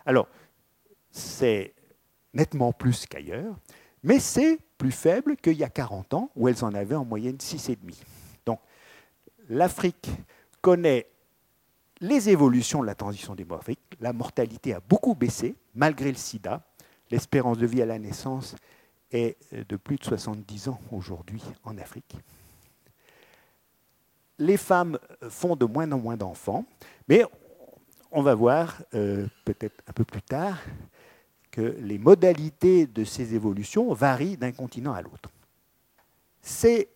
Alors, 0.04 0.28
c'est 1.10 1.74
nettement 2.34 2.72
plus 2.72 3.06
qu'ailleurs, 3.06 3.56
mais 4.02 4.20
c'est 4.20 4.58
plus 4.76 4.92
faible 4.92 5.36
qu'il 5.36 5.54
y 5.54 5.64
a 5.64 5.70
40 5.70 6.14
ans, 6.14 6.30
où 6.36 6.48
elles 6.48 6.64
en 6.64 6.74
avaient 6.74 6.94
en 6.94 7.04
moyenne 7.04 7.36
6,5. 7.36 7.76
Donc, 8.46 8.60
l'Afrique 9.48 10.10
connaît 10.60 11.06
les 12.00 12.28
évolutions 12.28 12.80
de 12.80 12.86
la 12.86 12.94
transition 12.94 13.34
démographique. 13.34 13.80
La 14.00 14.12
mortalité 14.12 14.74
a 14.74 14.80
beaucoup 14.80 15.14
baissé, 15.14 15.54
malgré 15.74 16.10
le 16.10 16.16
sida. 16.16 16.62
L'espérance 17.10 17.58
de 17.58 17.66
vie 17.66 17.82
à 17.82 17.86
la 17.86 17.98
naissance 17.98 18.54
est 19.10 19.36
de 19.52 19.76
plus 19.76 19.96
de 19.96 20.04
70 20.04 20.68
ans 20.68 20.80
aujourd'hui 20.92 21.42
en 21.64 21.76
Afrique. 21.78 22.16
Les 24.38 24.56
femmes 24.56 24.98
font 25.28 25.56
de 25.56 25.64
moins 25.64 25.90
en 25.90 25.98
moins 25.98 26.16
d'enfants, 26.16 26.64
mais 27.08 27.24
on 28.12 28.22
va 28.22 28.34
voir 28.34 28.82
euh, 28.94 29.26
peut-être 29.44 29.82
un 29.86 29.92
peu 29.92 30.04
plus 30.04 30.22
tard 30.22 30.58
que 31.50 31.76
les 31.80 31.98
modalités 31.98 32.86
de 32.86 33.04
ces 33.04 33.34
évolutions 33.34 33.92
varient 33.92 34.36
d'un 34.36 34.52
continent 34.52 34.92
à 34.92 35.02
l'autre. 35.02 35.30
C'est 36.40 36.88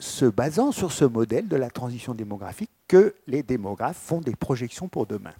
se 0.00 0.24
basant 0.24 0.72
sur 0.72 0.90
ce 0.90 1.04
modèle 1.04 1.46
de 1.46 1.56
la 1.56 1.70
transition 1.70 2.14
démographique 2.14 2.70
que 2.88 3.14
les 3.26 3.42
démographes 3.42 3.98
font 3.98 4.20
des 4.20 4.34
projections 4.34 4.88
pour 4.88 5.06
demain. 5.06 5.34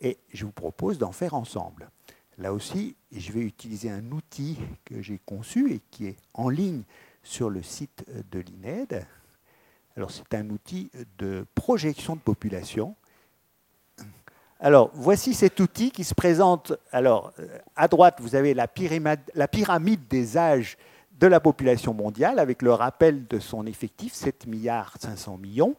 Et 0.00 0.18
je 0.32 0.44
vous 0.44 0.52
propose 0.52 0.98
d'en 0.98 1.12
faire 1.12 1.34
ensemble. 1.34 1.88
Là 2.36 2.52
aussi, 2.52 2.96
je 3.12 3.32
vais 3.32 3.40
utiliser 3.40 3.90
un 3.90 4.10
outil 4.10 4.58
que 4.84 5.00
j'ai 5.00 5.20
conçu 5.24 5.72
et 5.72 5.80
qui 5.90 6.06
est 6.06 6.16
en 6.34 6.48
ligne 6.48 6.82
sur 7.22 7.48
le 7.48 7.62
site 7.62 8.04
de 8.30 8.40
l'INED. 8.40 9.06
Alors, 9.96 10.10
c'est 10.10 10.34
un 10.34 10.50
outil 10.50 10.90
de 11.18 11.46
projection 11.54 12.16
de 12.16 12.20
population 12.20 12.96
alors, 14.60 14.90
voici 14.94 15.34
cet 15.34 15.60
outil 15.60 15.90
qui 15.90 16.04
se 16.04 16.14
présente. 16.14 16.72
Alors, 16.90 17.34
euh, 17.38 17.58
à 17.76 17.86
droite, 17.86 18.20
vous 18.20 18.34
avez 18.34 18.54
la 18.54 18.66
pyramide, 18.66 19.20
la 19.34 19.46
pyramide 19.46 20.08
des 20.08 20.38
âges 20.38 20.78
de 21.18 21.26
la 21.26 21.40
population 21.40 21.94
mondiale 21.94 22.38
avec 22.38 22.62
le 22.62 22.72
rappel 22.72 23.26
de 23.26 23.38
son 23.38 23.66
effectif, 23.66 24.14
7 24.14 24.46
milliards 24.46 24.94
500 25.00 25.38
millions. 25.38 25.74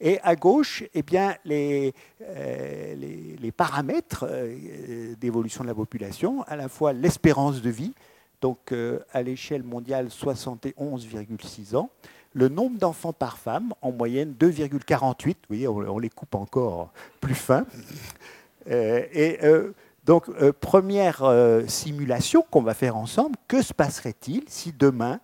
Et 0.00 0.20
à 0.22 0.36
gauche, 0.36 0.84
eh 0.92 1.02
bien, 1.02 1.34
les, 1.44 1.94
euh, 2.22 2.94
les, 3.40 3.52
paramètres 3.52 4.26
euh, 4.28 5.14
d'évolution 5.20 5.62
de 5.62 5.68
la 5.68 5.74
population, 5.74 6.42
à 6.42 6.56
la 6.56 6.68
fois 6.68 6.92
l'espérance 6.92 7.62
de 7.62 7.70
vie, 7.70 7.94
donc 8.40 8.74
à 9.12 9.22
l'échelle 9.22 9.62
mondiale 9.62 10.08
71,6 10.08 11.76
ans, 11.76 11.88
le 12.34 12.48
nombre 12.48 12.78
d'enfants 12.78 13.12
par 13.12 13.38
femme, 13.38 13.72
en 13.80 13.92
moyenne 13.92 14.34
2,48. 14.38 15.28
Vous 15.28 15.34
voyez, 15.48 15.68
on, 15.68 15.98
les 15.98 16.10
coupe 16.10 16.34
encore 16.34 16.92
plus. 17.20 17.50
Euh, 18.70 19.02
et 19.12 19.38
euh, 19.44 19.74
donc, 20.04 20.28
euh, 20.28 20.52
première 20.52 21.22
simulation 21.66 22.44
qu'on 22.50 22.62
va 22.62 22.74
faire 22.74 22.96
ensemble, 22.96 23.36
que 23.48 23.62
se 23.62 23.72
passerait-il 23.72 24.44
si 24.48 24.72
demain 24.72 25.20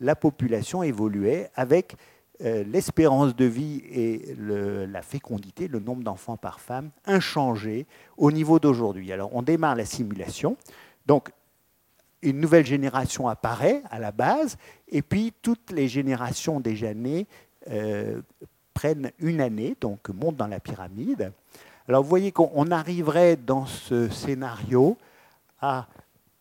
la 0.00 0.16
population 0.16 0.82
évoluait 0.82 1.50
avec 1.54 1.96
l'espérance 2.40 3.36
de 3.36 3.44
vie 3.44 3.80
et 3.88 4.34
la 4.38 5.02
fécondité, 5.02 5.68
le 5.68 5.78
nombre 5.78 6.02
d'enfants 6.02 6.36
par 6.36 6.58
femme, 6.60 6.90
inchangé 7.06 7.86
au 8.16 8.32
niveau 8.32 8.58
d'aujourd'hui? 8.58 9.12
Alors, 9.12 9.30
on 9.34 9.42
démarre 9.42 9.76
la 9.76 9.84
simulation. 9.84 10.56
Donc, 11.06 11.30
une 12.24 12.40
nouvelle 12.40 12.66
génération 12.66 13.28
apparaît 13.28 13.82
à 13.90 13.98
la 13.98 14.10
base, 14.10 14.56
et 14.88 15.02
puis 15.02 15.32
toutes 15.42 15.70
les 15.70 15.88
générations 15.88 16.58
déjà 16.58 16.92
nées 16.94 17.26
euh, 17.70 18.20
prennent 18.72 19.12
une 19.18 19.40
année, 19.40 19.76
donc 19.80 20.08
montent 20.08 20.36
dans 20.36 20.46
la 20.46 20.58
pyramide. 20.58 21.32
Alors 21.86 22.02
vous 22.02 22.08
voyez 22.08 22.32
qu'on 22.32 22.70
arriverait 22.70 23.36
dans 23.36 23.66
ce 23.66 24.08
scénario 24.08 24.96
à, 25.60 25.86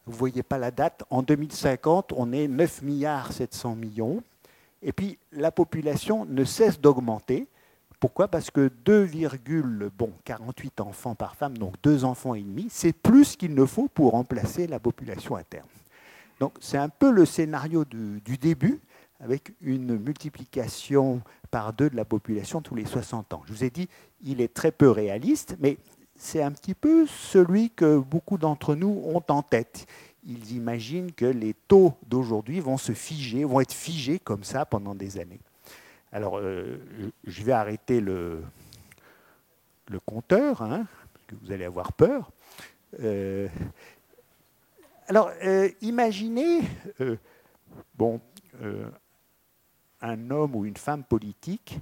vous 0.06 0.14
ne 0.14 0.18
voyez 0.18 0.42
pas 0.42 0.58
la 0.58 0.72
date, 0.72 1.04
en 1.10 1.22
2050, 1.22 2.14
on 2.16 2.32
est 2.32 2.48
9 2.48 2.82
milliards 2.82 3.34
700 3.34 3.76
millions, 3.76 4.24
et 4.82 4.94
puis 4.94 5.18
la 5.34 5.52
population 5.52 6.26
ne 6.26 6.46
cesse 6.46 6.80
d'augmenter. 6.80 7.48
Pourquoi? 8.00 8.30
Parce 8.30 8.52
que 8.52 8.70
2,48 8.86 10.82
enfants 10.82 11.16
par 11.16 11.36
femme, 11.36 11.58
donc 11.58 11.76
deux 11.84 12.06
enfants 12.06 12.36
et 12.36 12.42
demi, 12.42 12.68
c'est 12.70 12.94
plus 12.94 13.36
qu'il 13.36 13.54
ne 13.54 13.66
faut 13.66 13.90
pour 13.90 14.12
remplacer 14.12 14.68
la 14.68 14.80
population 14.80 15.36
à 15.36 15.44
terme. 15.44 15.68
Donc 16.40 16.54
c'est 16.62 16.78
un 16.78 16.90
peu 16.90 17.12
le 17.12 17.26
scénario 17.26 17.84
du, 17.86 18.38
début, 18.38 18.80
avec 19.20 19.54
une 19.62 19.98
multiplication 19.98 21.22
par 21.52 21.72
deux 21.72 21.90
de 21.90 21.96
la 21.96 22.06
population 22.06 22.62
tous 22.62 22.76
les 22.76 22.86
60 22.86 23.34
ans. 23.34 23.44
Je 23.46 23.54
vous 23.54 23.64
ai 23.64 23.70
dit, 23.70 23.88
il 24.24 24.42
est 24.42 24.54
très 24.54 24.72
peu 24.72 24.90
réaliste, 24.90 25.58
mais 25.60 25.78
c'est 26.16 26.42
un 26.42 26.52
petit 26.52 26.74
peu 26.74 27.06
celui 27.08 27.70
que 27.70 27.98
beaucoup 27.98 28.38
d'entre 28.38 28.76
nous 28.76 29.02
ont 29.06 29.24
en 29.28 29.42
tête. 29.42 29.86
Ils 30.26 30.54
imaginent 30.54 31.12
que 31.12 31.26
les 31.26 31.54
taux 31.54 31.94
d'aujourd'hui 32.08 32.60
vont 32.60 32.78
se 32.78 32.94
figer, 32.94 33.44
vont 33.44 33.60
être 33.60 33.74
figés 33.74 34.20
comme 34.20 34.44
ça 34.44 34.66
pendant 34.66 34.96
des 34.96 35.20
années. 35.20 35.42
Alors, 36.14 36.38
euh, 36.38 36.78
je 37.26 37.44
vais 37.44 37.52
arrêter 37.52 38.00
le, 38.00 38.44
compteur, 40.06 40.62
hein, 40.62 40.86
parce 41.14 41.26
que 41.28 41.36
vous 41.44 41.52
allez 41.52 41.66
avoir 41.66 41.92
peur. 41.94 42.32
Euh, 43.02 43.48
alors, 45.08 45.32
euh, 45.44 45.70
imaginez 45.82 46.62
un 50.02 50.32
homme 50.32 50.56
ou 50.56 50.66
une 50.66 50.78
femme 50.78 51.04
politique 51.04 51.80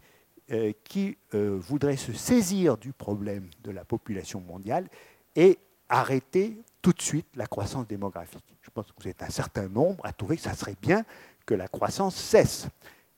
qui 0.83 1.17
voudrait 1.31 1.97
se 1.97 2.13
saisir 2.13 2.77
du 2.77 2.93
problème 2.93 3.49
de 3.63 3.71
la 3.71 3.85
population 3.85 4.41
mondiale 4.41 4.87
et 5.35 5.57
arrêter 5.89 6.57
tout 6.81 6.93
de 6.93 7.01
suite 7.01 7.27
la 7.35 7.47
croissance 7.47 7.87
démographique. 7.87 8.43
Je 8.61 8.69
pense 8.69 8.87
que 8.87 9.01
vous 9.01 9.07
êtes 9.07 9.23
un 9.23 9.29
certain 9.29 9.67
nombre 9.67 10.05
à 10.05 10.13
trouver 10.13 10.35
que 10.37 10.41
ça 10.41 10.53
serait 10.53 10.77
bien 10.81 11.03
que 11.45 11.53
la 11.53 11.67
croissance 11.67 12.15
cesse. 12.15 12.67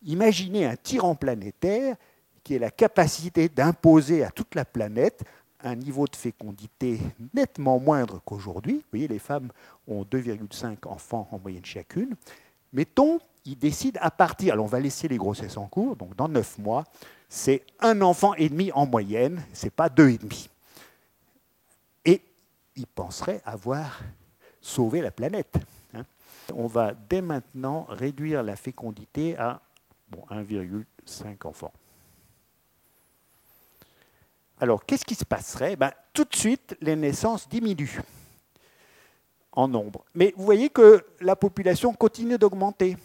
Imaginez 0.05 0.65
un 0.65 0.75
tyran 0.75 1.15
planétaire 1.15 1.95
qui 2.43 2.55
ait 2.55 2.59
la 2.59 2.71
capacité 2.71 3.47
d'imposer 3.47 4.23
à 4.23 4.31
toute 4.31 4.55
la 4.55 4.65
planète 4.65 5.23
un 5.65 5.75
niveau 5.75 6.07
de 6.07 6.15
fécondité 6.15 6.99
nettement 7.33 7.79
moindre 7.79 8.21
qu'aujourd'hui. 8.25 8.75
Vous 8.75 8.83
voyez, 8.91 9.07
les 9.07 9.19
femmes 9.19 9.49
ont 9.87 10.03
2,5 10.03 10.87
enfants 10.87 11.29
en 11.31 11.39
moyenne 11.39 11.63
chacune. 11.63 12.15
Mettons, 12.73 13.19
il 13.45 13.57
décide 13.57 13.97
à 14.01 14.11
partir, 14.11 14.53
alors 14.53 14.65
on 14.65 14.69
va 14.69 14.81
laisser 14.81 15.07
les 15.07 15.17
grossesses 15.17 15.55
en 15.55 15.67
cours, 15.67 15.95
donc 15.95 16.15
dans 16.17 16.27
9 16.27 16.57
mois, 16.59 16.83
c'est 17.33 17.63
un 17.79 17.99
enfant 18.01 18.35
et 18.35 18.47
demi 18.47 18.71
en 18.73 18.85
moyenne, 18.85 19.43
ce 19.53 19.65
n'est 19.65 19.71
pas 19.71 19.89
deux 19.89 20.09
et 20.09 20.19
demi. 20.19 20.47
Et 22.05 22.21
il 22.75 22.85
penserait 22.85 23.41
avoir 23.43 24.01
sauvé 24.61 25.01
la 25.01 25.09
planète. 25.09 25.55
Hein. 25.95 26.03
On 26.53 26.67
va 26.67 26.93
dès 26.93 27.23
maintenant 27.23 27.87
réduire 27.89 28.43
la 28.43 28.55
fécondité 28.55 29.35
à 29.35 29.61
1,5 30.29 31.47
enfants. 31.47 31.73
Alors, 34.59 34.85
qu'est-ce 34.85 35.03
qui 35.03 35.15
se 35.15 35.25
passerait? 35.25 35.75
Ben, 35.75 35.91
Tout 36.13 36.25
de 36.25 36.35
suite, 36.35 36.77
les 36.81 36.95
naissances 36.95 37.49
diminuent 37.49 38.03
en 39.51 39.67
nombre. 39.67 40.05
Mais 40.13 40.35
vous 40.37 40.45
voyez 40.45 40.69
que 40.69 41.03
la 41.19 41.35
population 41.35 41.93
continue 41.93 42.37
d'augmenter. 42.37 42.95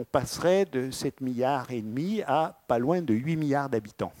On 0.00 0.04
passerait 0.04 0.64
de 0.64 0.90
7 0.90 1.20
milliards 1.20 1.70
et 1.70 1.82
demi 1.82 2.22
à 2.26 2.58
pas 2.66 2.78
loin 2.78 3.02
de 3.02 3.12
8 3.12 3.36
milliards 3.36 3.68
d'habitants. 3.68 4.14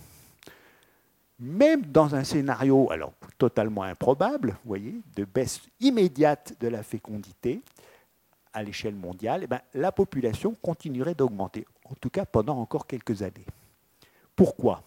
Même 1.38 1.86
dans 1.86 2.14
un 2.14 2.22
scénario, 2.22 2.90
alors 2.90 3.14
totalement 3.38 3.84
improbable, 3.84 4.58
voyez, 4.66 5.00
de 5.16 5.24
baisse 5.24 5.62
immédiate 5.80 6.52
de 6.60 6.68
la 6.68 6.82
fécondité 6.82 7.62
à 8.52 8.62
l'échelle 8.62 8.94
mondiale, 8.94 9.40
eh 9.44 9.46
ben, 9.46 9.62
la 9.72 9.90
population 9.90 10.54
continuerait 10.60 11.14
d'augmenter 11.14 11.66
en 11.90 11.94
tout 11.94 12.10
cas 12.10 12.26
pendant 12.26 12.58
encore 12.58 12.86
quelques 12.86 13.22
années. 13.22 13.46
Pourquoi? 14.36 14.82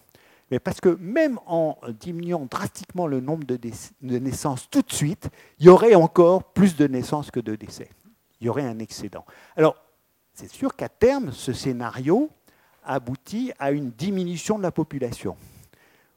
Mais 0.52 0.60
parce 0.60 0.80
que 0.80 0.90
même 1.00 1.40
en 1.46 1.76
diminuant 1.98 2.46
drastiquement 2.48 3.08
le 3.08 3.18
nombre 3.18 3.44
de, 3.48 3.58
naissances 4.00 4.70
tout 4.70 4.82
de 4.82 4.92
suite, 4.92 5.28
il 5.58 5.66
y 5.66 5.68
aurait 5.70 5.96
encore 5.96 6.52
plus 6.52 6.76
de 6.76 6.86
naissances 6.86 7.32
que 7.32 7.40
de 7.40 7.56
décès. 7.56 7.90
Il 8.40 8.46
y 8.46 8.48
aurait 8.48 8.62
un 8.62 8.78
excédent. 8.78 9.24
Alors, 9.56 9.83
c'est 10.34 10.50
sûr 10.50 10.76
qu'à 10.76 10.88
terme, 10.88 11.32
ce 11.32 11.52
scénario 11.52 12.30
aboutit 12.84 13.52
à 13.58 13.70
une 13.70 13.90
diminution 13.90 14.58
de 14.58 14.62
la 14.62 14.72
population. 14.72 15.36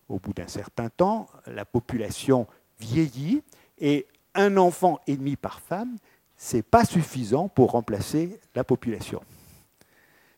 Au 0.09 0.19
bout 0.19 0.33
d'un 0.33 0.47
certain 0.47 0.89
temps, 0.89 1.27
la 1.45 1.65
population 1.65 2.47
vieillit 2.79 3.41
et 3.79 4.07
un 4.35 4.57
enfant 4.57 4.99
et 5.07 5.17
demi 5.17 5.35
par 5.35 5.61
femme 5.61 5.97
ce 6.37 6.57
n'est 6.57 6.63
pas 6.63 6.85
suffisant 6.85 7.49
pour 7.49 7.71
remplacer 7.71 8.39
la 8.55 8.63
population. 8.63 9.21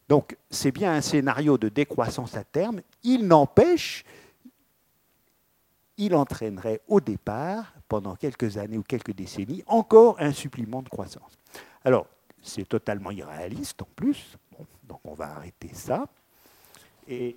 Donc 0.07 0.37
c'est 0.49 0.71
bien 0.71 0.93
un 0.93 1.01
scénario 1.01 1.57
de 1.57 1.69
décroissance 1.69 2.35
à 2.35 2.43
terme. 2.43 2.81
Il 3.03 3.27
n'empêche, 3.27 4.05
il 5.97 6.15
entraînerait 6.15 6.81
au 6.87 7.01
départ, 7.01 7.73
pendant 7.87 8.15
quelques 8.15 8.57
années 8.57 8.77
ou 8.77 8.83
quelques 8.83 9.13
décennies, 9.13 9.63
encore 9.67 10.15
un 10.19 10.31
supplément 10.31 10.81
de 10.81 10.89
croissance. 10.89 11.37
Alors, 11.83 12.07
c'est 12.41 12.67
totalement 12.67 13.11
irréaliste 13.11 13.81
en 13.81 13.87
plus, 13.95 14.37
donc 14.83 14.99
on 15.03 15.13
va 15.13 15.35
arrêter 15.35 15.71
ça. 15.73 16.07
Et 17.07 17.35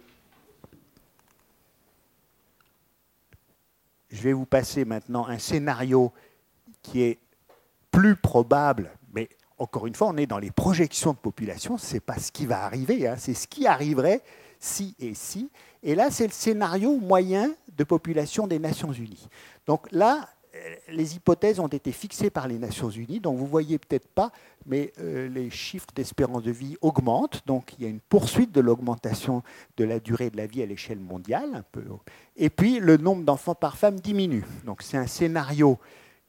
je 4.11 4.23
vais 4.23 4.33
vous 4.33 4.47
passer 4.47 4.85
maintenant 4.85 5.27
un 5.27 5.39
scénario 5.39 6.13
qui 6.83 7.03
est 7.03 7.19
plus 7.91 8.17
probable, 8.17 8.91
mais 9.13 9.29
encore 9.59 9.87
une 9.87 9.95
fois, 9.95 10.09
on 10.09 10.17
est 10.17 10.27
dans 10.27 10.39
les 10.39 10.51
projections 10.51 11.13
de 11.13 11.19
population, 11.19 11.79
ce 11.79 11.95
n'est 11.95 12.01
pas 12.01 12.19
ce 12.19 12.33
qui 12.33 12.47
va 12.47 12.65
arriver, 12.65 13.07
hein, 13.07 13.17
c'est 13.19 13.35
ce 13.35 13.47
qui 13.47 13.67
arriverait 13.67 14.23
si 14.59 14.95
et 14.99 15.15
si. 15.15 15.51
Et 15.83 15.95
là, 15.95 16.11
c'est 16.11 16.27
le 16.27 16.33
scénario 16.33 16.97
moyen 16.99 17.53
de 17.77 17.85
population 17.85 18.47
des 18.47 18.59
Nations 18.59 18.93
Unies. 18.93 19.29
Donc 19.67 19.91
là, 19.91 20.29
les 20.89 21.17
hypothèses 21.17 21.61
ont 21.61 21.69
été 21.69 21.93
fixées 21.93 22.31
par 22.31 22.47
les 22.47 22.59
Nations 22.59 22.91
Unies, 22.91 23.21
donc 23.21 23.39
vous 23.39 23.45
ne 23.45 23.51
voyez 23.51 23.79
peut-être 23.79 24.09
pas, 24.09 24.31
mais 24.67 24.93
euh, 24.99 25.29
les 25.29 25.51
chiffres 25.51 25.89
d'espérance 25.95 26.43
de 26.43 26.51
vie 26.51 26.77
augmentent, 26.83 27.43
donc 27.47 27.73
il 27.79 27.85
y 27.85 27.87
a 27.87 27.91
une 27.91 28.01
poursuite 28.01 28.53
de 28.53 28.61
l'augmentation 28.61 29.43
de 29.77 29.85
la 29.85 29.99
durée 29.99 30.31
de 30.31 30.37
la 30.37 30.47
vie 30.47 30.63
à 30.63 30.67
l'échelle 30.67 31.01
mondiale, 31.01 31.51
un 31.55 31.65
peu. 31.73 31.85
Et 32.37 32.51
puis 32.51 32.81
le 32.81 32.97
nombre 32.97 33.25
d'enfants 33.25 33.55
par 33.55 33.77
femme 33.77 33.99
diminue. 33.99 34.45
Donc 34.67 34.83
c'est 34.83 34.99
un 34.99 35.07
scénario 35.07 35.79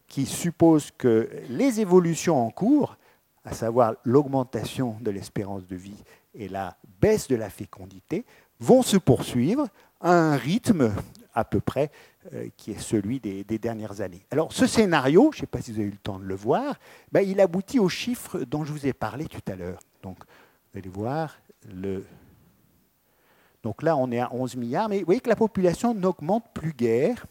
qui 0.07 0.25
suppose 0.25 0.91
que 0.97 1.29
les 1.49 1.81
évolutions 1.81 2.45
en 2.45 2.49
cours, 2.49 2.97
à 3.45 3.53
savoir 3.53 3.95
l'augmentation 4.03 4.97
de 5.01 5.11
l'espérance 5.11 5.67
de 5.67 5.75
vie 5.75 6.03
et 6.33 6.47
la 6.47 6.77
baisse 7.01 7.27
de 7.27 7.35
la 7.35 7.49
fécondité, 7.49 8.25
vont 8.59 8.83
se 8.83 8.97
poursuivre 8.97 9.67
à 9.99 10.13
un 10.13 10.37
rythme 10.37 10.93
à 11.33 11.43
peu 11.43 11.59
près 11.59 11.85
euh, 11.85 12.12
qui 12.57 12.71
est 12.71 12.79
celui 12.79 13.19
des, 13.19 13.43
dernières 13.43 14.01
années. 14.01 14.25
Alors 14.31 14.53
ce 14.53 14.67
scénario, 14.67 15.31
je 15.31 15.37
ne 15.37 15.39
sais 15.41 15.47
pas 15.47 15.61
si 15.61 15.71
vous 15.71 15.79
avez 15.79 15.87
eu 15.87 15.91
le 15.91 15.97
temps 15.97 16.19
de 16.19 16.25
le 16.25 16.35
voir, 16.35 16.79
ben, 17.11 17.21
il 17.21 17.39
aboutit 17.39 17.79
aux 17.79 17.89
chiffres 17.89 18.39
dont 18.39 18.63
je 18.63 18.71
vous 18.71 18.85
ai 18.85 18.93
parlé 18.93 19.25
tout 19.25 19.41
à 19.51 19.55
l'heure. 19.55 19.79
Donc 20.01 20.17
vous 20.71 20.79
allez 20.79 20.89
voir, 20.89 21.37
le... 21.73 22.05
donc 23.61 23.83
là 23.83 23.95
on 23.97 24.11
est 24.11 24.19
à 24.19 24.33
11 24.33 24.55
milliards, 24.55 24.89
mais 24.89 24.99
vous 24.99 25.05
voyez 25.05 25.21
que 25.21 25.29
la 25.29 25.35
population 25.35 25.93
n'augmente 25.93 26.45
plus 26.53 26.73
guère. 26.73 27.25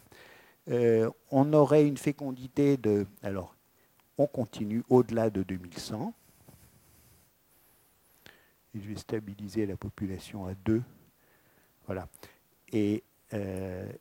Euh, 0.69 1.09
on 1.31 1.51
aurait 1.53 1.85
une 1.85 1.97
fécondité 1.97 2.77
de... 2.77 3.05
Alors 3.21 3.55
on 4.17 4.27
continue 4.27 4.83
au-delà 4.89 5.29
de 5.29 5.43
2100. 5.43 6.13
Et 8.75 8.79
je 8.79 8.89
vais 8.89 8.95
stabiliser 8.95 9.65
la 9.65 9.77
population 9.77 10.45
à 10.45 10.53
2. 10.55 10.81
Voilà. 11.85 12.07
Et 12.71 13.03
euh, 13.33 13.91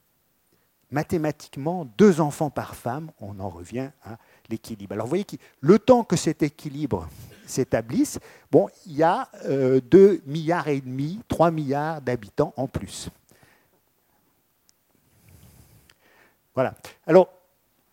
mathématiquement, 0.92 1.86
deux 1.98 2.20
enfants 2.20 2.50
par 2.50 2.76
femme, 2.76 3.10
on 3.20 3.40
en 3.40 3.48
revient 3.48 3.90
à 4.04 4.18
l'équilibre. 4.48 4.92
Alors 4.92 5.06
vous 5.06 5.10
voyez 5.10 5.24
que 5.24 5.36
le 5.60 5.78
temps 5.78 6.04
que 6.04 6.16
cet 6.16 6.42
équilibre 6.42 7.08
s'établisse, 7.46 8.20
bon, 8.50 8.68
il 8.86 8.96
y 8.96 9.02
a 9.02 9.28
2 9.44 9.50
euh, 9.50 10.18
milliards 10.26 10.68
et 10.68 10.80
demi, 10.80 11.20
3 11.28 11.50
milliards 11.50 12.00
d'habitants 12.00 12.52
en 12.56 12.68
plus. 12.68 13.10
Voilà. 16.54 16.74
Alors, 17.06 17.28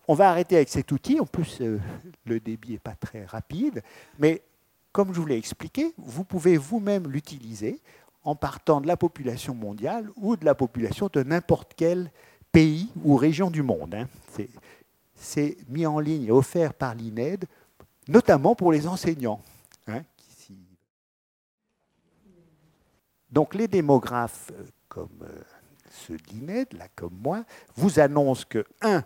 on 0.08 0.14
va 0.14 0.30
arrêter 0.30 0.58
avec 0.58 0.70
cet 0.70 0.92
outil. 0.92 1.20
En 1.20 1.26
plus, 1.26 1.62
euh, 1.62 1.80
le 2.26 2.40
débit 2.40 2.74
n'est 2.74 2.80
pas 2.80 2.96
très 2.96 3.26
rapide. 3.26 3.82
Mais 4.18 4.42
comme 4.92 5.14
je 5.14 5.20
vous 5.20 5.26
l'ai 5.26 5.38
expliqué, 5.38 5.94
vous 5.98 6.26
pouvez 6.26 6.58
vous-même 6.58 7.08
l'utiliser 7.10 7.80
en 8.24 8.36
partant 8.36 8.82
de 8.82 8.88
la 8.88 8.98
population 8.98 9.56
mondiale 9.56 10.10
ou 10.18 10.36
de 10.36 10.44
la 10.44 10.56
population 10.56 11.10
de 11.14 11.24
n'importe 11.24 11.74
quel 11.76 12.12
pays 12.52 12.90
ou 13.04 13.16
région 13.16 13.50
du 13.50 13.64
monde. 13.64 13.96
Hein. 13.96 14.08
C'est 15.16 15.58
mis 15.68 15.86
en 15.86 16.00
ligne 16.00 16.26
et 16.26 16.32
offert 16.32 16.74
par 16.74 16.96
l'INED, 16.96 17.46
notamment 18.08 18.56
pour 18.56 18.72
les 18.72 18.88
enseignants. 18.88 19.42
Hein, 19.88 20.04
Donc 23.32 23.54
les 23.54 23.68
démographes 23.68 24.52
euh, 24.54 24.66
comme 24.88 25.10
euh, 25.24 25.42
ceux 25.92 26.18
de 26.18 26.24
l'INED, 26.32 26.74
là 26.74 26.88
comme 26.96 27.18
moi, 27.22 27.44
vous 27.76 28.00
annoncent 28.00 28.46
que, 28.48 28.66
un, 28.82 29.04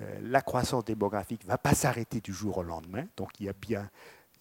euh, 0.00 0.18
la 0.22 0.42
croissance 0.42 0.84
démographique 0.84 1.44
ne 1.44 1.48
va 1.48 1.58
pas 1.58 1.74
s'arrêter 1.74 2.20
du 2.20 2.32
jour 2.32 2.58
au 2.58 2.62
lendemain. 2.62 3.06
Donc 3.16 3.30
il 3.40 3.46
y 3.46 3.48
a 3.48 3.54
bien 3.54 3.88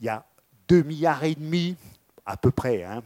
il 0.02 0.06
y 0.06 0.10
a 0.10 0.26
2 0.68 0.84
milliards 0.84 1.24
et 1.24 1.36
demi, 1.36 1.78
à 2.26 2.36
peu 2.36 2.52
près, 2.52 2.84
hein, 2.84 3.04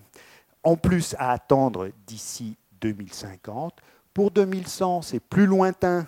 en 0.63 0.77
plus 0.77 1.13
à 1.19 1.31
attendre 1.31 1.89
d'ici 2.07 2.55
2050. 2.79 3.81
Pour 4.15 4.31
2100, 4.31 5.01
c'est 5.01 5.19
plus 5.19 5.45
lointain, 5.45 6.07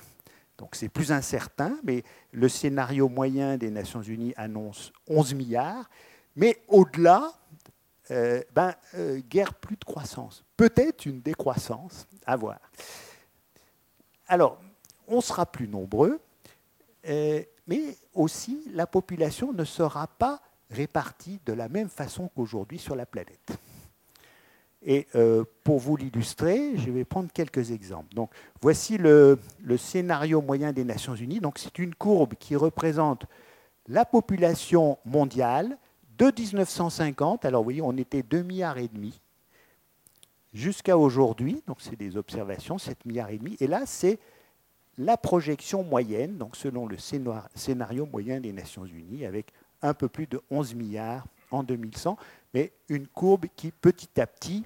donc 0.57 0.75
c'est 0.75 0.87
plus 0.87 1.11
incertain, 1.11 1.77
mais 1.83 2.03
le 2.31 2.47
scénario 2.47 3.09
moyen 3.09 3.57
des 3.57 3.69
Nations 3.69 4.01
Unies 4.01 4.33
annonce 4.37 4.93
11 5.09 5.33
milliards. 5.33 5.89
Mais 6.37 6.57
au-delà, 6.69 7.33
euh, 8.11 8.41
ben, 8.55 8.73
euh, 8.93 9.19
guère 9.29 9.53
plus 9.53 9.75
de 9.75 9.83
croissance. 9.83 10.45
Peut-être 10.55 11.05
une 11.05 11.19
décroissance, 11.19 12.07
à 12.25 12.37
voir. 12.37 12.59
Alors, 14.29 14.57
on 15.09 15.19
sera 15.19 15.45
plus 15.45 15.67
nombreux, 15.67 16.21
euh, 17.09 17.43
mais 17.67 17.97
aussi 18.13 18.71
la 18.71 18.87
population 18.87 19.51
ne 19.51 19.65
sera 19.65 20.07
pas 20.07 20.39
répartie 20.71 21.41
de 21.45 21.51
la 21.51 21.67
même 21.67 21.89
façon 21.89 22.29
qu'aujourd'hui 22.33 22.79
sur 22.79 22.95
la 22.95 23.05
planète. 23.05 23.59
Et 24.83 25.07
euh, 25.15 25.43
pour 25.63 25.79
vous 25.79 25.97
l'illustrer, 25.97 26.77
je 26.77 26.91
vais 26.91 27.03
prendre 27.03 27.31
quelques 27.31 27.71
exemples. 27.71 28.13
Donc, 28.13 28.29
voici 28.61 28.97
le, 28.97 29.39
scénario 29.77 30.41
moyen 30.41 30.71
des 30.71 30.83
Nations 30.83 31.15
Unies. 31.15 31.39
Donc, 31.39 31.57
c'est 31.57 31.79
une 31.79 31.95
courbe 31.95 32.35
qui 32.35 32.55
représente 32.55 33.25
la 33.87 34.05
population 34.05 34.97
mondiale 35.05 35.77
de 36.17 36.25
1950. 36.25 37.45
Alors, 37.45 37.61
vous 37.61 37.65
voyez, 37.65 37.81
on 37.81 37.97
était 37.97 38.23
2 38.23 38.43
milliards 38.43 38.77
et 38.77 38.87
demi 38.87 39.19
jusqu'à 40.53 40.97
aujourd'hui. 40.97 41.63
Donc, 41.67 41.77
c'est 41.81 41.97
des 41.97 42.15
observations, 42.15 42.77
7 42.77 43.05
milliards 43.05 43.29
et 43.31 43.37
demi. 43.39 43.57
Et 43.59 43.67
là, 43.67 43.81
c'est 43.85 44.19
la 44.97 45.17
projection 45.17 45.83
moyenne, 45.83 46.37
donc 46.37 46.55
selon 46.55 46.87
le 46.87 46.97
scénario 46.97 48.05
moyen 48.05 48.39
des 48.39 48.51
Nations 48.51 48.85
Unies, 48.85 49.25
avec 49.25 49.51
un 49.81 49.93
peu 49.93 50.07
plus 50.07 50.27
de 50.27 50.41
11 50.49 50.73
milliards 50.75 51.27
en 51.51 51.63
2100 51.63 52.17
mais 52.53 52.71
une 52.89 53.07
courbe 53.07 53.45
qui 53.55 53.71
petit 53.71 54.19
à 54.19 54.27
petit 54.27 54.63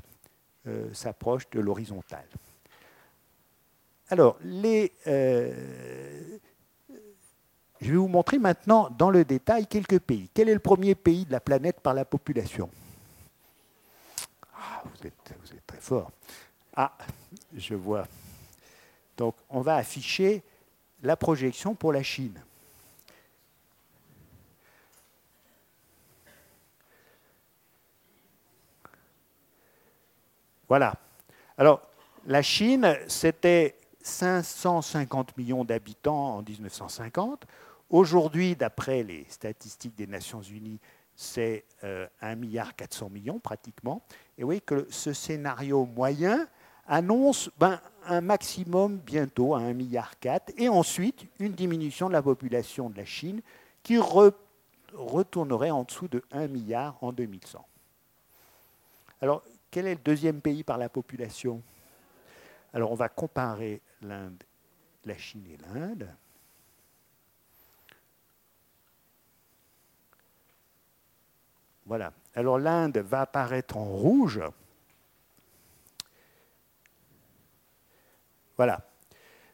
euh, 0.68 0.94
s'approche 0.94 1.50
de 1.50 1.60
l'horizontale. 1.60 2.28
Alors, 4.10 4.38
les, 4.44 4.92
euh, 5.08 6.38
je 7.80 7.92
vais 7.92 7.98
vous 7.98 8.08
montrer 8.08 8.38
maintenant 8.38 8.90
dans 8.90 9.10
le 9.10 9.26
détail 9.26 9.66
quelques 9.66 10.00
pays. 10.00 10.30
Quel 10.34 10.50
est 10.50 10.54
le 10.54 10.60
premier 10.60 10.96
pays 10.96 11.26
de 11.26 11.32
la 11.32 11.40
planète 11.40 11.80
par 11.80 11.94
la 11.94 12.06
population? 12.06 12.70
Ah, 14.54 14.84
vous, 14.84 15.08
êtes, 15.08 15.34
vous 15.42 15.54
êtes 15.54 15.66
très 15.66 15.80
fort. 15.80 16.12
Ah, 16.76 16.96
je 17.56 17.74
vois. 17.74 18.08
Donc, 19.18 19.36
on 19.50 19.62
va 19.62 19.78
afficher 19.78 20.44
la 21.02 21.16
projection 21.16 21.74
pour 21.74 21.92
la 21.92 22.04
Chine. 22.04 22.40
Voilà. 30.72 30.96
Alors, 31.58 31.82
la 32.28 32.42
Chine, 32.42 32.96
c'était 33.10 33.76
550 34.04 35.36
millions 35.36 35.66
d'habitants 35.66 36.38
en 36.38 36.42
1950. 36.42 37.46
Aujourd'hui, 37.90 38.56
d'après 38.56 39.04
les 39.04 39.26
statistiques 39.28 39.98
des 39.98 40.08
Nations 40.08 40.42
Unies, 40.42 40.80
c'est 41.14 41.66
1,4 41.84 42.08
euh, 42.24 42.36
milliard 42.38 42.74
400 42.74 43.10
millions 43.10 43.38
pratiquement. 43.38 44.02
Et 44.38 44.44
vous 44.44 44.48
voyez 44.48 44.62
que 44.62 44.88
ce 44.90 45.12
scénario 45.12 45.86
moyen 45.86 46.48
annonce 46.88 47.50
ben, 47.60 47.78
un 48.06 48.22
maximum 48.22 48.96
bientôt 48.96 49.56
à 49.56 49.60
1,4 49.60 49.74
milliard 49.74 50.14
et 50.56 50.70
ensuite 50.70 51.26
une 51.40 51.52
diminution 51.52 52.08
de 52.08 52.14
la 52.14 52.22
population 52.22 52.90
de 52.90 52.96
la 52.96 53.04
Chine 53.04 53.42
qui 53.84 53.98
retournerait 53.98 55.72
en 55.72 55.84
dessous 55.84 56.08
de 56.08 56.24
1 56.32 56.48
milliard 56.48 56.96
en 57.02 57.12
2100. 57.12 57.68
Alors, 59.22 59.44
quel 59.72 59.88
est 59.88 59.96
le 59.96 60.02
deuxième 60.02 60.42
pays 60.42 60.64
par 60.64 60.78
la 60.78 60.90
population? 60.90 61.62
Alors 62.74 62.92
on 62.92 62.96
va 62.96 63.10
comparer 63.10 63.82
l'Inde, 64.02 64.44
la 65.06 65.18
Chine 65.18 65.46
et 65.48 65.58
l'Inde. 65.74 66.14
Voilà. 71.86 72.14
Alors 72.36 72.60
l'Inde 72.60 72.98
va 72.98 73.22
apparaître 73.22 73.78
en 73.78 73.86
rouge. 73.86 74.42
Voilà. 78.58 78.86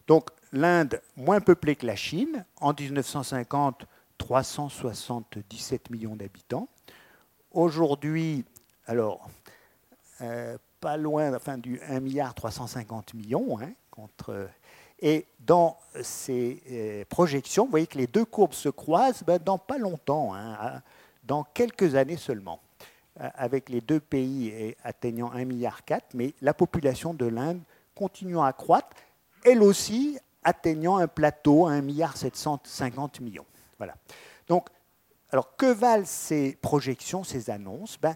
Donc 0.08 0.30
l'Inde 0.51 1.01
moins 1.15 1.39
peuplée 1.39 1.75
que 1.75 1.86
la 1.86 1.95
Chine. 1.95 2.45
En 2.60 2.73
1950, 2.73 3.86
377 4.17 5.89
millions 5.89 6.15
d'habitants. 6.15 6.67
Aujourd'hui, 7.51 8.45
alors, 8.86 9.30
euh, 10.21 10.58
pas 10.80 10.97
loin 10.97 11.36
enfin, 11.36 11.58
du 11.58 11.80
1 11.88 11.99
milliard 11.99 12.34
350 12.34 13.13
millions, 13.13 13.60
hein, 13.60 13.71
contre, 13.91 14.49
et 14.99 15.27
dans 15.39 15.77
ces 16.01 16.62
euh, 16.71 17.03
projections, 17.10 17.65
vous 17.65 17.71
voyez 17.71 17.88
que 17.88 17.97
les 17.97 18.08
deux 18.08 18.25
courbes 18.25 18.53
se 18.53 18.69
croisent 18.69 19.23
ben, 19.23 19.39
dans 19.43 19.58
pas 19.58 19.77
longtemps, 19.77 20.34
hein, 20.34 20.82
dans 21.23 21.43
quelques 21.43 21.95
années 21.95 22.17
seulement, 22.17 22.62
euh, 23.19 23.30
avec 23.36 23.69
les 23.69 23.82
deux 23.82 23.99
pays 23.99 24.75
atteignant 24.84 25.32
1 25.32 25.45
milliard 25.45 25.84
4, 25.86 26.13
mais 26.13 26.34
la 26.41 26.53
population 26.53 27.13
de 27.13 27.25
l'Inde 27.25 27.62
continuant 27.95 28.43
à 28.43 28.53
croître, 28.53 28.95
elle 29.43 29.63
aussi 29.63 30.17
atteignant 30.43 30.97
un 30.97 31.08
plateau 31.08 31.67
à 31.67 31.71
1 31.71 31.82
milliard 31.82 32.15
750 32.15 33.19
millions. 33.21 33.45
Voilà. 33.77 33.95
Donc, 34.47 34.69
alors 35.32 35.56
que 35.56 35.65
valent 35.65 36.06
ces 36.06 36.58
projections, 36.62 37.23
ces 37.23 37.49
annonces? 37.49 37.97
Ben, 37.99 38.15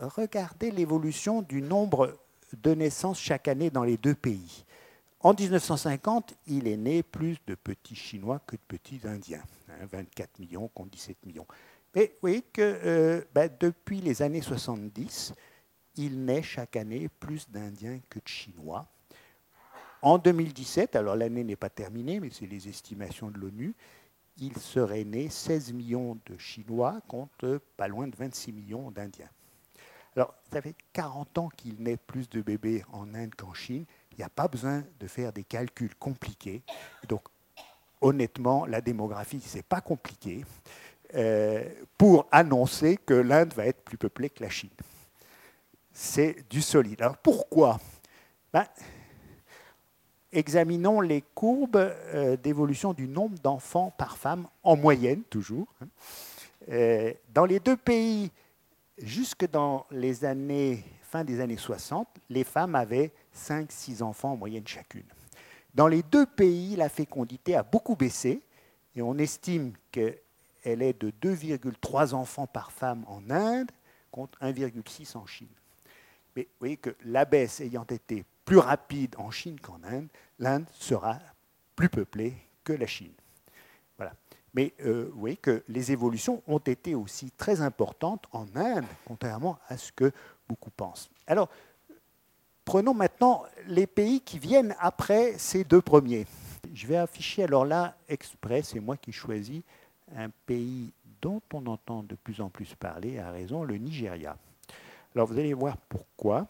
Regardez 0.00 0.70
l'évolution 0.70 1.42
du 1.42 1.62
nombre 1.62 2.18
de 2.52 2.74
naissances 2.74 3.20
chaque 3.20 3.48
année 3.48 3.70
dans 3.70 3.84
les 3.84 3.96
deux 3.96 4.14
pays. 4.14 4.64
En 5.20 5.34
1950, 5.34 6.34
il 6.46 6.68
est 6.68 6.76
né 6.76 7.02
plus 7.02 7.38
de 7.46 7.54
petits 7.54 7.94
Chinois 7.94 8.40
que 8.46 8.56
de 8.56 8.60
petits 8.68 9.00
Indiens, 9.04 9.42
24 9.90 10.28
hein, 10.28 10.32
millions 10.38 10.68
contre 10.68 10.90
17 10.90 11.26
millions. 11.26 11.46
Mais 11.94 12.06
vous 12.06 12.18
voyez 12.20 12.42
que 12.42 12.60
euh, 12.62 13.22
ben, 13.34 13.50
depuis 13.58 14.00
les 14.00 14.20
années 14.22 14.42
70, 14.42 15.34
il 15.96 16.24
naît 16.24 16.42
chaque 16.42 16.76
année 16.76 17.08
plus 17.08 17.48
d'Indiens 17.50 17.98
que 18.10 18.18
de 18.18 18.28
Chinois. 18.28 18.86
En 20.02 20.18
2017, 20.18 20.94
alors 20.94 21.16
l'année 21.16 21.42
n'est 21.42 21.56
pas 21.56 21.70
terminée, 21.70 22.20
mais 22.20 22.28
c'est 22.30 22.46
les 22.46 22.68
estimations 22.68 23.30
de 23.30 23.38
l'ONU, 23.38 23.74
il 24.38 24.56
serait 24.58 25.04
né 25.04 25.30
16 25.30 25.72
millions 25.72 26.18
de 26.26 26.36
Chinois 26.36 27.00
contre 27.08 27.60
pas 27.76 27.88
loin 27.88 28.06
de 28.06 28.14
26 28.14 28.52
millions 28.52 28.90
d'Indiens. 28.90 29.30
Alors, 30.16 30.34
ça 30.50 30.62
fait 30.62 30.74
40 30.94 31.38
ans 31.38 31.48
qu'il 31.54 31.74
naît 31.82 31.98
plus 31.98 32.28
de 32.30 32.40
bébés 32.40 32.82
en 32.92 33.14
Inde 33.14 33.34
qu'en 33.36 33.52
Chine. 33.52 33.84
Il 34.12 34.16
n'y 34.18 34.24
a 34.24 34.30
pas 34.30 34.48
besoin 34.48 34.82
de 34.98 35.06
faire 35.06 35.30
des 35.30 35.44
calculs 35.44 35.94
compliqués. 35.96 36.62
Donc, 37.06 37.22
honnêtement, 38.00 38.64
la 38.64 38.80
démographie, 38.80 39.40
ce 39.40 39.58
n'est 39.58 39.62
pas 39.62 39.82
compliqué 39.82 40.44
euh, 41.14 41.68
pour 41.98 42.26
annoncer 42.32 42.96
que 42.96 43.12
l'Inde 43.12 43.52
va 43.52 43.66
être 43.66 43.82
plus 43.82 43.98
peuplée 43.98 44.30
que 44.30 44.42
la 44.42 44.48
Chine. 44.48 44.70
C'est 45.92 46.48
du 46.48 46.62
solide. 46.62 47.02
Alors, 47.02 47.18
pourquoi? 47.18 47.78
Ben, 48.52 48.66
Examinons 50.32 51.00
les 51.00 51.22
courbes 51.34 51.76
euh, 51.76 52.36
d'évolution 52.36 52.92
du 52.92 53.06
nombre 53.06 53.38
d'enfants 53.38 53.92
par 53.96 54.16
femme, 54.16 54.48
en 54.62 54.76
moyenne 54.76 55.22
toujours. 55.30 55.66
Hein. 55.80 55.86
Euh, 56.70 57.12
dans 57.32 57.44
les 57.44 57.60
deux 57.60 57.76
pays, 57.76 58.30
jusque 58.98 59.48
dans 59.48 59.86
les 59.90 60.24
années, 60.24 60.84
fin 61.02 61.24
des 61.24 61.40
années 61.40 61.56
60, 61.56 62.08
les 62.30 62.44
femmes 62.44 62.74
avaient 62.74 63.12
5-6 63.34 64.02
enfants 64.02 64.32
en 64.32 64.36
moyenne 64.36 64.66
chacune. 64.66 65.06
Dans 65.74 65.88
les 65.88 66.02
deux 66.02 66.26
pays, 66.26 66.76
la 66.76 66.88
fécondité 66.88 67.54
a 67.54 67.62
beaucoup 67.62 67.96
baissé 67.96 68.42
et 68.94 69.02
on 69.02 69.18
estime 69.18 69.74
qu'elle 69.90 70.22
est 70.64 71.00
de 71.00 71.10
2,3 71.10 72.14
enfants 72.14 72.46
par 72.46 72.72
femme 72.72 73.04
en 73.08 73.28
Inde 73.28 73.70
contre 74.10 74.38
1,6 74.40 75.16
en 75.16 75.26
Chine. 75.26 75.48
Mais 76.34 76.42
vous 76.42 76.58
voyez 76.60 76.76
que 76.78 76.96
la 77.04 77.24
baisse 77.24 77.60
ayant 77.60 77.84
été 77.84 78.24
plus 78.44 78.58
rapide 78.58 79.14
en 79.18 79.30
Chine 79.30 79.60
qu'en 79.60 79.82
Inde, 79.84 80.08
l'Inde 80.38 80.66
sera 80.72 81.18
plus 81.74 81.88
peuplée 81.88 82.34
que 82.64 82.72
la 82.72 82.86
Chine. 82.86 83.12
Mais 84.56 84.72
euh, 84.86 85.10
vous 85.12 85.20
voyez 85.20 85.36
que 85.36 85.62
les 85.68 85.92
évolutions 85.92 86.42
ont 86.46 86.58
été 86.58 86.94
aussi 86.94 87.30
très 87.30 87.60
importantes 87.60 88.24
en 88.32 88.46
Inde, 88.54 88.86
contrairement 89.04 89.58
à 89.68 89.76
ce 89.76 89.92
que 89.92 90.10
beaucoup 90.48 90.70
pensent. 90.70 91.10
Alors, 91.26 91.50
prenons 92.64 92.94
maintenant 92.94 93.44
les 93.68 93.86
pays 93.86 94.22
qui 94.22 94.38
viennent 94.38 94.74
après 94.78 95.36
ces 95.36 95.62
deux 95.62 95.82
premiers. 95.82 96.26
Je 96.72 96.86
vais 96.86 96.96
afficher 96.96 97.44
alors 97.44 97.66
là, 97.66 97.96
exprès, 98.08 98.62
c'est 98.62 98.80
moi 98.80 98.96
qui 98.96 99.12
choisis 99.12 99.60
un 100.16 100.30
pays 100.46 100.90
dont 101.20 101.42
on 101.52 101.66
entend 101.66 102.02
de 102.02 102.14
plus 102.14 102.40
en 102.40 102.48
plus 102.48 102.74
parler, 102.74 103.18
à 103.18 103.30
raison, 103.30 103.62
le 103.62 103.76
Nigeria. 103.76 104.38
Alors 105.14 105.28
vous 105.28 105.38
allez 105.38 105.52
voir 105.52 105.76
pourquoi. 105.76 106.46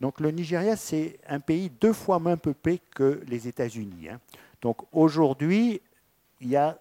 Donc 0.00 0.18
le 0.18 0.32
Nigeria, 0.32 0.74
c'est 0.74 1.20
un 1.28 1.38
pays 1.38 1.70
deux 1.70 1.92
fois 1.92 2.18
moins 2.18 2.36
peuplé 2.36 2.80
que 2.92 3.22
les 3.28 3.46
États-Unis. 3.46 4.08
Hein. 4.08 4.18
Donc 4.60 4.78
aujourd'hui, 4.92 5.80
il 6.40 6.48
y 6.48 6.56
a 6.56 6.76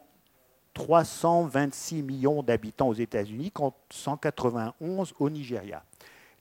326 0.74 2.02
millions 2.04 2.44
d'habitants 2.44 2.90
aux 2.90 2.94
États-Unis 2.94 3.52
contre 3.52 3.78
191 3.90 5.14
au 5.20 5.30
Nigeria. 5.30 5.84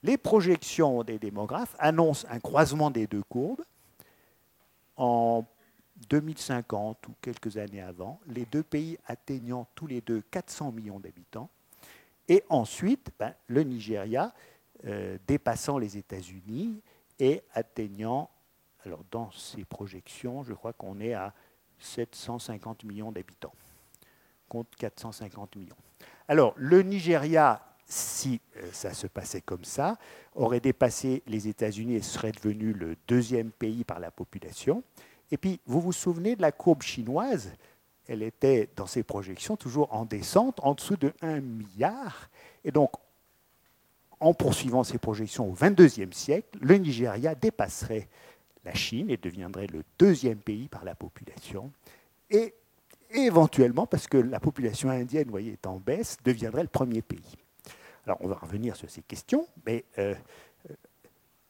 Les 0.02 0.16
projections 0.16 1.02
des 1.02 1.18
démographes 1.18 1.76
annoncent 1.78 2.26
un 2.30 2.40
croisement 2.40 2.90
des 2.90 3.06
deux 3.06 3.22
courbes. 3.22 3.64
En 4.96 5.44
2050 6.08 7.08
ou 7.08 7.14
quelques 7.20 7.56
années 7.56 7.82
avant, 7.82 8.20
les 8.26 8.46
deux 8.46 8.62
pays 8.62 8.98
atteignant 9.06 9.66
tous 9.74 9.86
les 9.86 10.00
deux 10.00 10.22
400 10.30 10.72
millions 10.72 10.98
d'habitants, 11.00 11.50
et 12.28 12.42
ensuite 12.48 13.10
ben, 13.18 13.34
le 13.48 13.62
Nigeria 13.62 14.32
euh, 14.86 15.18
dépassant 15.26 15.78
les 15.78 15.98
États-Unis 15.98 16.80
et 17.18 17.42
atteignant, 17.52 18.30
alors 18.84 19.04
dans 19.10 19.30
ces 19.32 19.64
projections, 19.64 20.42
je 20.42 20.54
crois 20.54 20.72
qu'on 20.72 21.00
est 21.00 21.12
à 21.12 21.34
750 21.80 22.84
millions 22.84 23.12
d'habitants, 23.12 23.52
contre 24.50 24.76
450 24.76 25.56
millions. 25.56 25.76
Alors, 26.28 26.54
le 26.56 26.82
Nigeria, 26.82 27.62
si 27.86 28.40
euh, 28.56 28.68
ça 28.72 28.92
se 28.92 29.06
passait 29.06 29.40
comme 29.40 29.64
ça, 29.64 29.96
aurait 30.34 30.60
dépassé 30.60 31.22
les 31.26 31.48
États-Unis 31.48 31.94
et 31.94 32.02
serait 32.02 32.32
devenu 32.32 32.72
le 32.72 32.96
deuxième 33.08 33.50
pays 33.50 33.84
par 33.84 34.00
la 34.00 34.10
population. 34.10 34.82
Et 35.30 35.36
puis, 35.36 35.60
vous 35.66 35.80
vous 35.80 35.92
souvenez 35.92 36.34
de 36.34 36.42
la 36.42 36.52
courbe 36.52 36.82
chinoise? 36.82 37.52
Elle 38.08 38.24
était, 38.24 38.68
dans 38.74 38.86
ses 38.86 39.04
projections, 39.04 39.56
toujours 39.56 39.94
en 39.94 40.04
descente, 40.04 40.58
en 40.64 40.74
dessous 40.74 40.96
de 40.96 41.12
1 41.22 41.40
milliard. 41.40 42.28
Et 42.64 42.72
donc, 42.72 42.90
en 44.18 44.34
poursuivant 44.34 44.82
ses 44.82 44.98
projections 44.98 45.48
au 45.48 45.52
XXIe 45.52 46.12
siècle, 46.12 46.58
le 46.60 46.76
Nigeria 46.76 47.36
dépasserait 47.36 48.08
la 48.64 48.74
Chine 48.74 49.10
et 49.10 49.16
deviendrait 49.16 49.68
le 49.68 49.84
deuxième 49.98 50.38
pays 50.38 50.68
par 50.68 50.84
la 50.84 50.96
population. 50.96 51.70
Et 52.28 52.54
éventuellement, 53.12 53.86
parce 53.86 54.06
que 54.06 54.16
la 54.16 54.40
population 54.40 54.90
indienne 54.90 55.28
voyez, 55.28 55.52
est 55.52 55.66
en 55.66 55.78
baisse, 55.78 56.16
deviendrait 56.24 56.62
le 56.62 56.68
premier 56.68 57.02
pays. 57.02 57.36
Alors 58.06 58.18
on 58.20 58.28
va 58.28 58.36
revenir 58.36 58.76
sur 58.76 58.90
ces 58.90 59.02
questions, 59.02 59.46
mais 59.66 59.84
euh, 59.98 60.14
euh, 60.70 60.74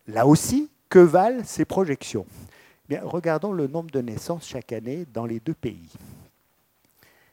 là 0.08 0.26
aussi, 0.26 0.70
que 0.88 0.98
valent 0.98 1.44
ces 1.44 1.64
projections? 1.64 2.26
Bien, 2.88 3.02
Regardons 3.04 3.52
le 3.52 3.68
nombre 3.68 3.90
de 3.90 4.00
naissances 4.00 4.46
chaque 4.46 4.72
année 4.72 5.06
dans 5.12 5.26
les 5.26 5.38
deux 5.38 5.54
pays. 5.54 5.90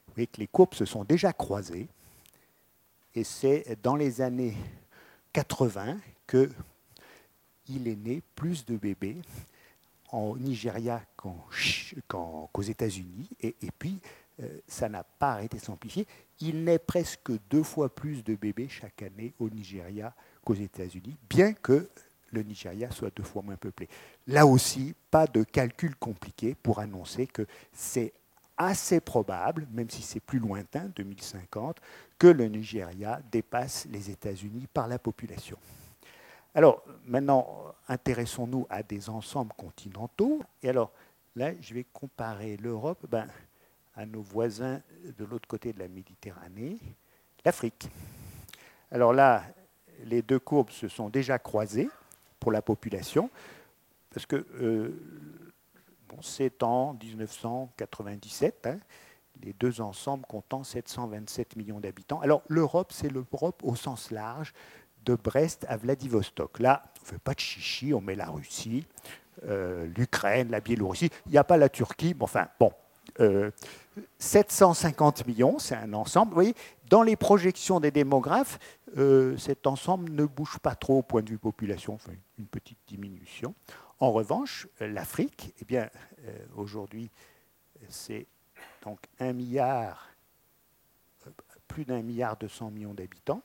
Vous 0.08 0.14
voyez 0.14 0.28
que 0.28 0.40
les 0.40 0.48
courbes 0.48 0.76
se 0.76 0.86
sont 0.86 1.04
déjà 1.04 1.34
croisées, 1.34 1.88
et 3.16 3.24
c'est 3.24 3.78
dans 3.82 3.96
les 3.96 4.22
années 4.22 4.56
80 5.34 5.98
qu'il 6.28 7.88
est 7.88 7.96
né 7.96 8.22
plus 8.36 8.66
de 8.66 8.78
bébés 8.78 9.18
en 10.10 10.36
Nigeria 10.38 11.02
qu'aux 11.16 12.62
États-Unis. 12.62 13.30
Et, 13.42 13.56
puis, 13.78 14.00
euh, 14.42 14.60
ça 14.68 14.90
n'a 14.90 15.04
pas 15.04 15.34
arrêté 15.34 15.58
de 15.58 15.64
s'amplifier. 15.64 16.08
Il 16.40 16.64
naît 16.64 16.80
presque 16.80 17.32
deux 17.50 17.64
fois 17.64 17.94
plus 17.94 18.24
de 18.24 18.36
bébés 18.36 18.70
chaque 18.70 19.02
année 19.02 19.34
au 19.40 19.50
Nigeria 19.50 20.14
qu'aux 20.44 20.54
États-Unis, 20.54 21.18
bien 21.30 21.54
que 21.54 21.90
le 22.32 22.44
Nigeria 22.44 22.92
soit 22.92 23.16
deux 23.16 23.24
fois 23.24 23.42
moins 23.42 23.56
peuplé. 23.56 23.88
Là 24.28 24.46
aussi, 24.46 24.94
pas 25.10 25.28
de 25.28 25.44
calcul 25.44 25.96
compliqué 25.96 26.56
pour 26.56 26.80
annoncer 26.80 27.26
que 27.26 27.46
c'est 27.74 28.14
assez 28.58 29.00
probable, 29.00 29.68
même 29.72 29.90
si 29.90 30.02
c'est 30.02 30.20
plus 30.20 30.40
lointain, 30.40 30.92
2050, 30.96 31.80
que 32.18 32.28
le 32.28 32.48
Nigeria 32.48 33.22
dépasse 33.32 33.88
les 33.92 34.10
États-Unis 34.10 34.68
par 34.74 34.88
la 34.88 35.00
population. 35.00 35.58
Alors, 36.58 36.82
maintenant, 37.06 37.76
intéressons-nous 37.88 38.66
à 38.72 38.82
des 38.82 39.12
ensembles 39.12 39.54
continentaux. 39.56 40.42
Et 40.64 40.70
alors, 40.70 40.92
là, 41.36 41.52
je 41.62 41.76
vais 41.76 41.84
comparer 41.84 42.58
l'Europe 42.58 43.06
ben, 43.08 43.28
à 43.96 44.08
nos 44.08 44.24
voisins 44.24 44.82
de 45.20 45.24
l'autre 45.24 45.48
côté 45.48 45.72
de 45.72 45.78
la 45.78 45.88
Méditerranée, 45.88 46.80
l'Afrique. 47.46 47.88
Alors 48.90 49.14
là, 49.14 49.44
les 50.06 50.24
deux 50.24 50.40
courbes 50.40 50.72
se 50.72 50.88
sont 50.88 51.10
déjà 51.10 51.38
croisées 51.38 51.92
pour 52.40 52.52
la 52.52 52.64
population, 52.64 53.30
parce 54.10 54.26
que 54.26 54.44
euh, 54.56 55.00
c'est 56.24 56.64
en 56.64 56.96
1997, 56.96 58.66
hein, 58.66 58.80
les 59.44 59.54
deux 59.54 59.80
ensembles 59.80 60.26
comptant 60.26 60.64
727 60.64 61.56
millions 61.56 61.80
d'habitants. 61.80 62.20
Alors 62.22 62.42
l'Europe, 62.48 62.92
c'est 62.92 63.10
l'Europe 63.10 63.62
au 63.64 63.76
sens 63.76 64.10
large, 64.10 64.56
de 65.08 65.16
Brest 65.16 65.66
à 65.70 65.78
Vladivostok. 65.78 66.60
Là, 66.60 66.84
on 67.00 67.04
ne 67.04 67.08
fait 67.08 67.20
pas 67.20 67.34
de 67.34 67.40
chichi, 67.40 67.94
on 67.94 68.02
met 68.02 68.16
la 68.16 68.28
Russie, 68.28 68.86
euh, 69.46 69.88
l'Ukraine, 69.96 70.50
la 70.52 70.60
Biélorussie. 70.60 71.10
Il 71.26 71.32
n'y 71.32 71.38
a 71.38 71.44
pas 71.44 71.58
la 71.58 71.70
Turquie, 71.70 72.14
mais 72.14 72.24
enfin, 72.24 72.48
bon, 72.60 72.74
euh, 73.22 73.52
750 74.20 75.26
millions, 75.26 75.60
c'est 75.60 75.76
un 75.76 75.94
ensemble. 75.94 76.32
Vous 76.32 76.36
voyez, 76.36 76.56
dans 76.90 77.04
les 77.04 77.16
projections 77.16 77.80
des 77.80 77.92
démographes, 77.92 78.60
euh, 78.98 79.38
cet 79.38 79.66
ensemble 79.66 80.12
ne 80.12 80.26
bouge 80.26 80.60
pas 80.60 80.76
trop 80.76 81.00
au 81.00 81.04
point 81.04 81.22
de 81.22 81.30
vue 81.30 81.38
population, 81.38 81.98
une 82.38 82.48
petite 82.48 82.80
diminution. 82.88 83.56
En 84.00 84.12
revanche, 84.12 84.68
l'Afrique, 84.80 85.54
eh 85.62 85.66
bien, 85.66 85.90
euh, 86.26 86.38
aujourd'hui, 86.56 87.10
c'est 87.90 88.28
donc 88.84 89.00
un 89.20 89.34
milliard, 89.34 90.10
euh, 91.26 91.32
plus 91.68 91.86
d'un 91.86 92.02
milliard 92.02 92.38
200 92.38 92.72
millions 92.72 92.94
d'habitants, 92.94 93.42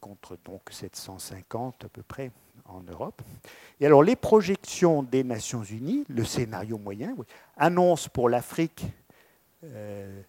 contre 0.00 0.38
donc 0.44 0.62
750 0.70 1.84
à 1.84 1.88
peu 1.88 2.02
près 2.02 2.30
en 2.66 2.82
Europe. 2.82 3.22
Et 3.80 3.86
alors 3.86 4.02
les 4.02 4.16
projections 4.16 5.02
des 5.02 5.24
Nations 5.24 5.62
Unies, 5.62 6.04
le 6.08 6.24
scénario 6.24 6.78
moyen, 6.78 7.14
annonce 7.56 8.08
pour 8.08 8.28
l'Afrique 8.28 8.84
2 9.62 9.68
euh, 9.68 10.22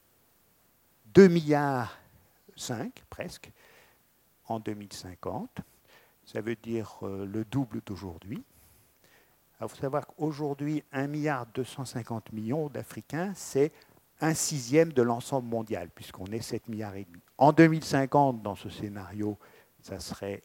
milliards 1.30 1.98
5 2.56 3.04
presque 3.10 3.52
en 4.48 4.60
2050. 4.60 5.62
Ça 6.26 6.41
veut 6.41 6.56
dire 6.56 7.00
euh, 7.04 7.26
le 7.26 7.45
double 7.45 7.82
d'aujourd'hui. 7.86 8.43
Il 9.62 9.69
faut 9.69 9.76
savoir 9.76 10.06
qu'aujourd'hui, 10.06 10.84
1 10.91 11.08
milliard 11.08 11.45
250 11.54 12.34
millions 12.34 12.67
d'Africains, 12.67 13.34
c'est 13.36 13.71
un 14.21 14.34
sixième 14.34 14.93
de 14.93 15.01
l'ensemble 15.01 15.47
mondial, 15.47 15.89
puisqu'on 15.93 16.25
est 16.28 16.41
7 16.41 16.69
milliards 16.69 16.95
et 16.95 17.06
demi. 17.06 17.21
En 17.38 17.51
2050, 17.51 18.41
dans 18.41 18.56
ce 18.56 18.69
scénario, 18.69 19.38
ça 19.82 19.99
serait 19.99 20.43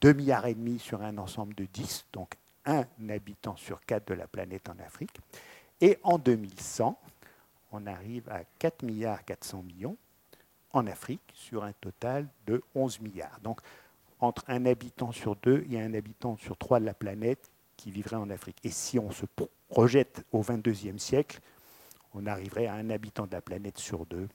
2 0.00 0.12
milliards 0.12 0.46
et 0.46 0.54
demi 0.54 0.78
sur 0.78 1.02
un 1.02 1.16
ensemble 1.18 1.54
de 1.54 1.64
10, 1.64 2.06
donc 2.12 2.34
un 2.64 2.84
habitant 3.08 3.56
sur 3.56 3.84
4 3.84 4.08
de 4.08 4.14
la 4.14 4.26
planète 4.26 4.68
en 4.68 4.78
Afrique. 4.84 5.18
Et 5.80 5.98
en 6.02 6.18
2100, 6.18 6.98
on 7.72 7.86
arrive 7.86 8.28
à 8.28 8.42
4 8.58 8.82
milliards 8.82 9.24
400 9.24 9.62
millions 9.62 9.96
en 10.72 10.86
Afrique 10.86 11.22
sur 11.32 11.64
un 11.64 11.72
total 11.72 12.26
de 12.46 12.62
11 12.74 13.00
milliards. 13.00 13.38
Donc 13.42 13.60
entre 14.20 14.44
un 14.48 14.66
habitant 14.66 15.12
sur 15.12 15.36
deux 15.36 15.64
et 15.70 15.80
un 15.80 15.94
habitant 15.94 16.36
sur 16.36 16.56
trois 16.56 16.80
de 16.80 16.86
la 16.86 16.94
planète 16.94 17.50
qui 17.76 17.90
vivrait 17.90 18.16
en 18.16 18.30
Afrique. 18.30 18.56
Et 18.64 18.70
si 18.70 18.98
on 18.98 19.10
se 19.10 19.26
projette 19.68 20.24
au 20.32 20.42
22e 20.42 20.98
siècle, 20.98 21.40
on 22.16 22.26
arriverait 22.26 22.66
à 22.66 22.74
un 22.74 22.90
habitant 22.90 23.26
de 23.26 23.32
la 23.32 23.40
planète 23.40 23.78
sur 23.78 24.06
deux 24.06 24.28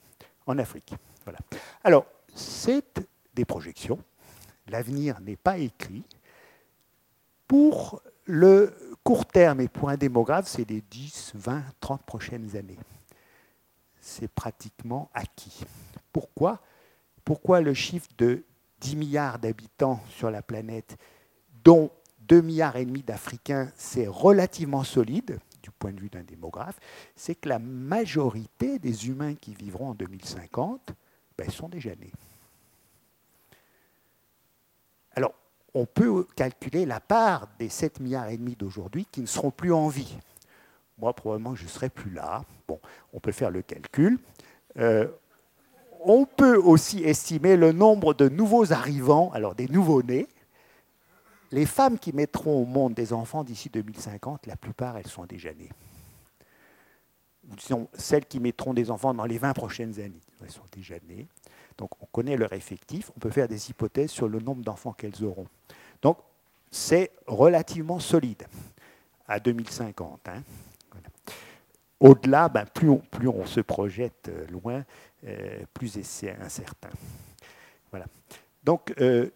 en 0.46 0.58
Afrique. 0.58 0.94
Voilà. 1.24 1.38
Alors, 1.84 2.06
c'est 2.34 3.06
des 3.34 3.44
projections. 3.44 3.98
L'avenir 4.68 5.20
n'est 5.20 5.36
pas 5.36 5.58
écrit. 5.58 6.04
Pour 7.46 8.00
le 8.24 8.74
court 9.04 9.26
terme 9.26 9.60
et 9.60 9.68
pour 9.68 9.90
un 9.90 9.96
démographe, 9.96 10.46
c'est 10.48 10.68
les 10.68 10.80
10, 10.80 11.32
20, 11.34 11.62
30 11.80 12.02
prochaines 12.02 12.56
années 12.56 12.78
c'est 14.02 14.28
pratiquement 14.28 15.08
acquis. 15.14 15.64
Pourquoi? 16.12 16.60
Pourquoi 17.24 17.60
le 17.60 17.72
chiffre 17.72 18.08
de 18.18 18.44
10 18.80 18.96
milliards 18.96 19.38
d'habitants 19.38 20.02
sur 20.10 20.30
la 20.30 20.42
planète, 20.42 20.98
dont 21.64 21.90
2 22.22 22.42
milliards 22.42 22.76
et 22.76 22.84
demi 22.84 23.02
d'Africains, 23.02 23.70
c'est 23.76 24.08
relativement 24.08 24.82
solide? 24.82 25.38
Point 25.82 25.92
de 25.92 26.00
vue 26.00 26.10
d'un 26.10 26.22
démographe, 26.22 26.78
c'est 27.16 27.34
que 27.34 27.48
la 27.48 27.58
majorité 27.58 28.78
des 28.78 29.08
humains 29.08 29.34
qui 29.34 29.54
vivront 29.54 29.90
en 29.90 29.94
2050 29.94 30.92
ben, 31.36 31.50
sont 31.50 31.68
déjà 31.68 31.90
nés. 31.90 32.12
Alors, 35.14 35.34
on 35.74 35.86
peut 35.86 36.26
calculer 36.36 36.86
la 36.86 37.00
part 37.00 37.48
des 37.58 37.68
7 37.68 38.00
milliards 38.00 38.28
et 38.28 38.36
demi 38.36 38.54
d'aujourd'hui 38.54 39.06
qui 39.10 39.20
ne 39.22 39.26
seront 39.26 39.50
plus 39.50 39.72
en 39.72 39.88
vie 39.88 40.16
moi 41.02 41.12
probablement 41.12 41.54
je 41.54 41.64
ne 41.64 41.68
serai 41.68 41.90
plus 41.90 42.12
là. 42.12 42.44
Bon, 42.68 42.80
on 43.12 43.20
peut 43.20 43.32
faire 43.32 43.50
le 43.50 43.62
calcul. 43.62 44.18
Euh, 44.78 45.08
on 46.04 46.24
peut 46.24 46.56
aussi 46.56 47.02
estimer 47.04 47.56
le 47.56 47.72
nombre 47.72 48.14
de 48.14 48.28
nouveaux 48.28 48.72
arrivants, 48.72 49.30
alors 49.32 49.54
des 49.54 49.68
nouveaux-nés. 49.68 50.26
Les 51.52 51.66
femmes 51.66 51.98
qui 51.98 52.12
mettront 52.12 52.62
au 52.62 52.64
monde 52.64 52.94
des 52.94 53.12
enfants 53.12 53.44
d'ici 53.44 53.68
2050, 53.68 54.46
la 54.46 54.56
plupart, 54.56 54.96
elles 54.96 55.06
sont 55.06 55.26
déjà 55.26 55.52
nées. 55.52 55.70
Ou 57.50 57.56
disons, 57.56 57.88
celles 57.92 58.24
qui 58.24 58.40
mettront 58.40 58.72
des 58.72 58.90
enfants 58.90 59.12
dans 59.12 59.26
les 59.26 59.38
20 59.38 59.52
prochaines 59.52 60.00
années, 60.00 60.22
elles 60.42 60.50
sont 60.50 60.62
déjà 60.72 60.94
nées. 61.08 61.26
Donc 61.76 61.90
on 62.02 62.06
connaît 62.06 62.36
leur 62.36 62.52
effectif, 62.52 63.10
on 63.16 63.20
peut 63.20 63.30
faire 63.30 63.48
des 63.48 63.70
hypothèses 63.70 64.10
sur 64.10 64.28
le 64.28 64.38
nombre 64.38 64.62
d'enfants 64.62 64.92
qu'elles 64.92 65.24
auront. 65.24 65.46
Donc 66.00 66.18
c'est 66.70 67.10
relativement 67.26 67.98
solide 67.98 68.44
à 69.28 69.38
2050. 69.38 70.28
Hein. 70.28 70.42
Au-delà, 72.00 72.48
ben, 72.48 72.64
plus, 72.66 72.88
on, 73.28 73.46
se 73.46 73.60
projette 73.60 74.28
euh, 74.28 74.44
loin, 74.48 74.84
euh, 75.24 75.60
plus 75.72 76.02
c'est 76.02 76.36
incertain. 76.40 76.88
Voilà. 77.92 78.06
Donc, 78.64 78.92
euh, 79.00 79.30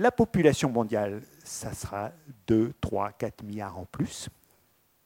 la 0.00 0.10
population 0.10 0.70
mondiale, 0.70 1.22
ça 1.44 1.72
sera 1.74 2.10
2, 2.46 2.72
3, 2.80 3.12
4 3.12 3.42
milliards 3.42 3.78
en 3.78 3.84
plus 3.84 4.28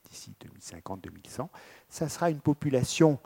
d'ici 0.09 0.33
2050-2100. 0.63 1.49
Ça 1.89 2.09
sera 2.09 2.31
une 2.31 2.41
population 2.41 3.19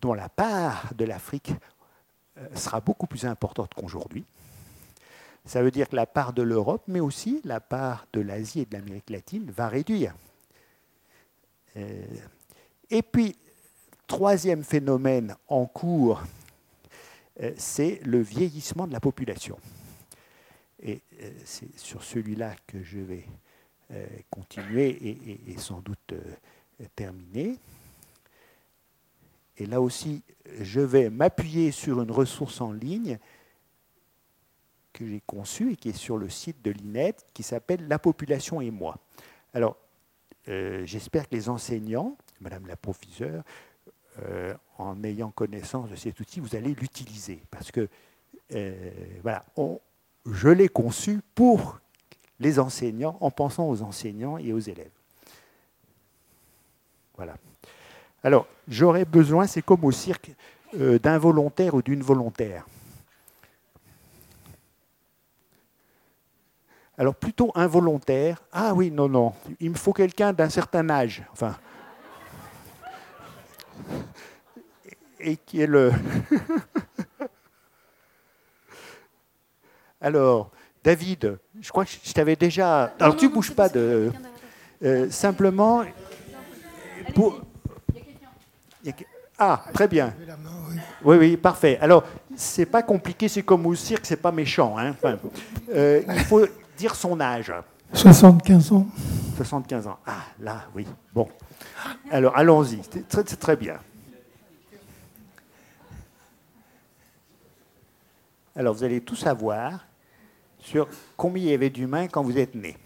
dont 0.00 0.14
la 0.14 0.28
part 0.28 0.94
de 0.94 1.04
l'Afrique 1.04 1.52
sera 2.54 2.80
beaucoup 2.80 3.08
plus 3.08 3.24
importante 3.24 3.74
qu'aujourd'hui. 3.74 4.24
Ça 5.46 5.62
veut 5.62 5.70
dire 5.70 5.88
que 5.88 5.96
la 5.96 6.06
part 6.06 6.32
de 6.32 6.42
l'Europe, 6.42 6.84
mais 6.86 7.00
aussi 7.00 7.40
la 7.44 7.60
part 7.60 8.06
de 8.12 8.20
l'Asie 8.20 8.60
et 8.60 8.64
de 8.64 8.74
l'Amérique 8.74 9.10
latine 9.10 9.50
va 9.50 9.68
réduire. 9.68 10.14
Euh, 11.76 12.02
et 12.88 13.02
puis, 13.02 13.36
troisième 14.06 14.64
phénomène 14.64 15.36
en 15.48 15.66
cours, 15.66 16.20
euh, 16.20 16.43
c'est 17.56 18.00
le 18.04 18.20
vieillissement 18.20 18.86
de 18.86 18.92
la 18.92 19.00
population. 19.00 19.58
Et 20.82 21.00
euh, 21.20 21.30
c'est 21.44 21.78
sur 21.78 22.02
celui-là 22.02 22.54
que 22.66 22.82
je 22.82 22.98
vais 22.98 23.26
continuer 24.30 25.18
et, 25.46 25.58
sans 25.58 25.80
doute 25.80 26.14
terminer. 26.96 27.56
Et 29.58 29.66
là 29.66 29.80
aussi, 29.80 30.22
je 30.60 30.80
vais 30.80 31.10
m'appuyer 31.10 31.70
sur 31.70 32.02
une 32.02 32.10
ressource 32.10 32.60
en 32.60 32.72
ligne 32.72 33.18
que 34.94 35.06
j'ai 35.06 35.20
conçu 35.20 35.72
et 35.72 35.76
qui 35.76 35.90
est 35.90 35.96
sur 35.96 36.16
le 36.16 36.30
site 36.30 36.62
de 36.62 36.70
l'INET, 36.70 37.16
qui 37.34 37.42
s'appelle 37.42 37.86
La 37.88 37.98
population 37.98 38.60
et 38.62 38.70
moi. 38.70 38.96
Alors, 39.52 39.76
euh, 40.48 40.86
j'espère 40.86 41.28
que 41.28 41.34
les 41.34 41.48
enseignants, 41.48 42.16
Madame 42.40 42.66
la 42.66 42.76
professeure, 42.76 43.42
euh, 44.22 44.54
en 44.78 45.02
ayant 45.02 45.30
connaissance 45.30 45.90
de 45.90 45.96
cet 45.96 46.20
outil, 46.20 46.40
vous 46.40 46.54
allez 46.54 46.74
l'utiliser. 46.74 47.42
Parce 47.50 47.70
que, 47.70 47.88
euh, 48.54 48.90
voilà, 49.22 49.44
je 50.30 50.48
l'ai 50.48 50.68
conçu 50.68 51.20
pour 51.34 51.80
les 52.38 52.58
enseignants, 52.58 53.16
en 53.20 53.30
pensant 53.30 53.68
aux 53.68 53.82
enseignants 53.82 54.38
et 54.38 54.52
aux 54.52 54.60
élèves. 54.60 54.90
Voilà. 57.16 57.36
Alors, 58.22 58.46
j'aurais 58.68 59.04
besoin, 59.04 59.46
c'est 59.46 59.62
comme 59.62 59.84
au 59.84 59.92
cirque, 59.92 60.32
d'un 60.72 61.18
volontaire 61.18 61.74
ou 61.74 61.82
d'une 61.82 62.02
volontaire. 62.02 62.66
Alors 66.98 67.14
plutôt 67.14 67.52
involontaire. 67.54 68.42
Ah 68.52 68.74
oui, 68.74 68.90
non, 68.90 69.08
non, 69.08 69.32
il 69.60 69.70
me 69.70 69.76
faut 69.76 69.92
quelqu'un 69.92 70.32
d'un 70.32 70.48
certain 70.48 70.88
âge. 70.90 71.22
Enfin. 71.32 71.56
Et 75.20 75.36
qui 75.36 75.62
est 75.62 75.66
le. 75.66 75.92
Alors, 80.00 80.50
David, 80.82 81.38
je 81.60 81.68
crois 81.70 81.84
que 81.84 81.90
je 82.02 82.12
t'avais 82.12 82.36
déjà. 82.36 82.92
Alors 83.00 83.16
tu 83.16 83.28
bouges 83.28 83.52
pas 83.52 83.68
de. 83.68 84.12
Euh, 84.82 85.10
simplement. 85.10 85.82
Pour... 87.14 87.40
Ah, 89.38 89.64
très 89.72 89.88
bien. 89.88 90.14
Oui, 91.04 91.16
oui, 91.16 91.36
parfait. 91.36 91.78
Alors, 91.80 92.04
c'est 92.36 92.66
pas 92.66 92.82
compliqué, 92.82 93.28
c'est 93.28 93.42
comme 93.42 93.66
au 93.66 93.74
cirque, 93.74 94.04
c'est 94.04 94.20
pas 94.20 94.30
méchant. 94.30 94.76
Hein. 94.78 94.94
Euh, 95.74 96.02
il 96.06 96.24
faut 96.24 96.46
dire 96.76 96.94
son 96.94 97.20
âge 97.20 97.52
75 97.92 98.72
ans. 98.72 98.86
75 99.36 99.86
ans. 99.86 99.98
Ah, 100.06 100.24
là, 100.40 100.64
oui. 100.74 100.86
Bon. 101.12 101.28
Alors, 102.10 102.36
allons-y. 102.36 102.80
C'est 103.08 103.38
très, 103.38 103.56
bien. 103.56 103.78
Alors, 108.56 108.74
vous 108.74 108.84
allez 108.84 109.00
tout 109.00 109.16
savoir 109.16 109.84
sur 110.58 110.88
combien 111.16 111.42
il 111.42 111.50
y 111.50 111.54
avait 111.54 111.70
d'humains 111.70 112.08
quand 112.08 112.22
vous 112.22 112.38
êtes 112.38 112.54
né. 112.54 112.76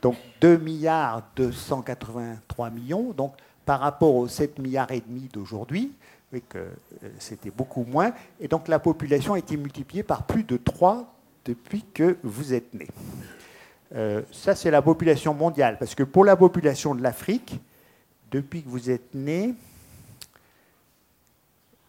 Donc, 0.00 0.16
2 0.40 0.58
milliards 0.58 1.22
283 1.36 2.70
millions. 2.70 3.12
Donc, 3.12 3.34
par 3.64 3.80
rapport 3.80 4.14
aux 4.14 4.28
7 4.28 4.58
milliards 4.58 4.90
et 4.90 5.00
demi 5.00 5.28
d'aujourd'hui, 5.32 5.92
euh, 6.56 6.70
c'était 7.18 7.50
beaucoup 7.50 7.84
moins. 7.84 8.12
Et 8.40 8.48
donc, 8.48 8.68
la 8.68 8.78
population 8.78 9.34
a 9.34 9.38
été 9.38 9.56
multipliée 9.56 10.02
par 10.02 10.24
plus 10.24 10.44
de 10.44 10.56
3 10.56 11.12
depuis 11.44 11.84
que 11.92 12.16
vous 12.22 12.54
êtes 12.54 12.72
né. 12.74 12.88
Euh, 13.94 14.22
ça, 14.32 14.54
c'est 14.54 14.70
la 14.70 14.82
population 14.82 15.34
mondiale, 15.34 15.76
parce 15.78 15.94
que 15.94 16.02
pour 16.02 16.24
la 16.24 16.36
population 16.36 16.94
de 16.94 17.02
l'Afrique, 17.02 17.60
depuis 18.32 18.62
que 18.62 18.68
vous 18.68 18.90
êtes 18.90 19.14
né, 19.14 19.54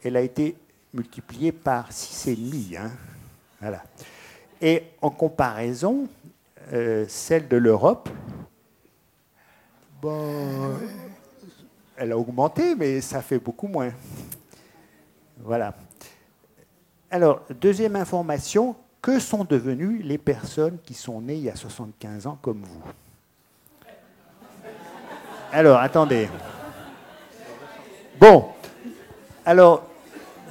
elle 0.03 0.17
a 0.17 0.21
été 0.21 0.55
multipliée 0.93 1.53
par 1.53 1.89
6,5. 1.89 2.77
Hein. 2.77 2.91
Voilà. 3.59 3.81
Et 4.61 4.83
en 5.01 5.09
comparaison, 5.09 6.07
euh, 6.73 7.05
celle 7.07 7.47
de 7.47 7.55
l'Europe, 7.55 8.09
bon, 10.01 10.77
elle 11.95 12.11
a 12.11 12.17
augmenté, 12.17 12.75
mais 12.75 12.99
ça 12.99 13.21
fait 13.21 13.39
beaucoup 13.39 13.67
moins. 13.67 13.91
Voilà. 15.39 15.73
Alors, 17.09 17.41
deuxième 17.61 17.95
information, 17.95 18.75
que 19.01 19.19
sont 19.19 19.43
devenues 19.43 20.01
les 20.01 20.17
personnes 20.17 20.77
qui 20.83 20.93
sont 20.93 21.21
nées 21.21 21.35
il 21.35 21.43
y 21.43 21.49
a 21.49 21.55
75 21.55 22.27
ans 22.27 22.37
comme 22.41 22.63
vous? 22.63 22.83
Alors, 25.55 25.79
attendez. 25.79 26.27
Bon, 28.19 28.45
alors, 29.45 29.83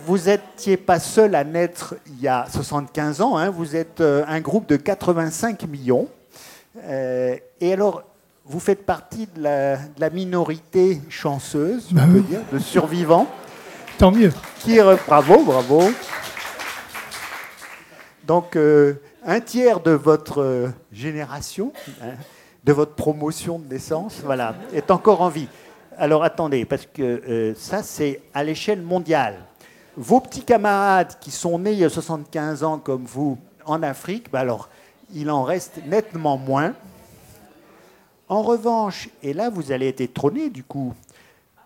vous 0.07 0.17
n'étiez 0.17 0.77
pas 0.77 1.01
seul 1.01 1.35
à 1.35 1.43
naître 1.43 1.97
il 2.07 2.21
y 2.21 2.29
a 2.29 2.47
75 2.49 3.21
ans, 3.21 3.37
hein. 3.37 3.51
vous 3.51 3.75
êtes 3.75 4.01
euh, 4.01 4.25
un 4.29 4.41
groupe 4.41 4.69
de 4.69 4.77
85 4.77 5.65
millions. 5.65 6.07
Euh, 6.85 7.35
et 7.61 7.73
alors, 7.73 8.05
vous 8.45 8.61
faites 8.61 8.87
partie 8.87 9.27
de 9.35 9.43
la, 9.43 10.11
minorité 10.11 11.01
chanceuse, 11.09 11.88
on 11.91 11.97
bah 11.97 12.07
dire, 12.07 12.38
de 12.53 12.61
survivants. 12.61 13.27
Tant 13.99 14.12
mieux. 14.12 14.33
Qui, 14.61 14.79
bravo, 15.09 15.43
bravo. 15.43 15.83
Donc, 18.25 18.55
euh, 18.55 19.01
un 19.27 19.41
tiers 19.41 19.81
de 19.81 19.91
votre 19.91 20.71
génération, 20.93 21.73
hein, 22.01 22.15
de 22.64 22.72
votre 22.72 22.94
promotion 22.94 23.59
de 23.59 23.66
naissance, 23.68 24.20
voilà, 24.25 24.55
est 24.72 24.90
encore 24.90 25.20
en 25.20 25.29
vie. 25.29 25.48
Alors, 25.96 26.25
attendez, 26.25 26.64
parce 26.64 26.87
que 26.87 27.55
ça, 27.57 27.83
c'est 27.83 28.22
à 28.33 28.44
l'échelle 28.44 28.83
mondiale 28.83 29.37
vos 29.96 30.20
petits 30.20 30.44
camarades 30.44 31.18
qui 31.20 31.31
sont 31.31 31.59
nés 31.59 31.72
il 31.72 31.79
y 31.79 31.85
a 31.85 31.90
75 31.90 32.64
ans 32.64 32.79
comme 32.79 33.05
vous 33.05 33.38
en 33.64 33.83
Afrique, 33.83 34.31
ben 34.31 34.40
alors 34.40 34.68
il 35.14 35.31
en 35.31 35.42
reste 35.42 35.81
nettement 35.87 36.38
moins. 36.38 36.75
En 38.29 38.42
revanche, 38.42 39.11
et 39.22 39.35
là 39.35 39.51
vous 39.51 39.72
allez 39.72 39.88
être 39.88 40.01
étonné 40.01 40.48
du 40.48 40.64
coup, 40.64 40.94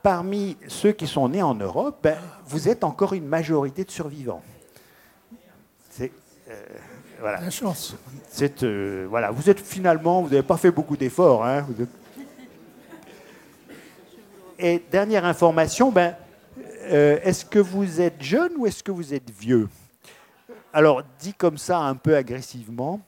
parmi 0.03 0.57
ceux 0.69 0.93
qui 0.93 1.07
sont 1.07 1.29
nés 1.29 1.43
en 1.43 1.55
Europe, 1.55 1.99
ben, 2.03 2.19
vous 2.47 2.69
êtes 2.69 2.85
encore 2.85 3.13
une 3.13 3.27
majorité 3.27 3.85
de 3.85 3.91
survivants. 3.91 4.43
C'est 5.91 6.13
euh, 6.51 6.65
voilà. 7.21 7.41
La 7.41 7.51
chance. 7.51 7.97
C'est 8.29 8.63
euh, 8.63 9.07
voilà, 9.09 9.31
vous 9.31 9.49
êtes 9.49 9.61
finalement, 9.61 10.23
vous 10.23 10.29
n'avez 10.29 10.43
pas 10.43 10.57
fait 10.57 10.71
beaucoup 10.71 10.97
d'efforts. 10.97 11.45
Hein, 11.45 11.67
et 14.59 14.83
dernière 14.91 15.25
information, 15.25 15.93
ben, 15.93 16.17
euh, 16.91 17.19
est-ce 17.23 17.45
que 17.45 17.59
vous 17.59 18.01
êtes 18.01 18.23
jeune 18.23 18.53
ou 18.57 18.67
est-ce 18.67 18.83
que 18.83 18.93
vous 18.93 19.13
êtes 19.13 19.31
vieux? 19.31 19.69
Alors, 20.73 21.03
dit 21.19 21.35
comme 21.35 21.59
ça 21.59 21.79
un 21.79 21.95
peu 21.95 22.17
agressivement, 22.17 23.01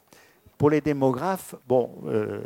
pour 0.56 0.70
les 0.70 0.80
démographes, 0.80 1.54
bon, 1.66 1.90
euh, 2.06 2.42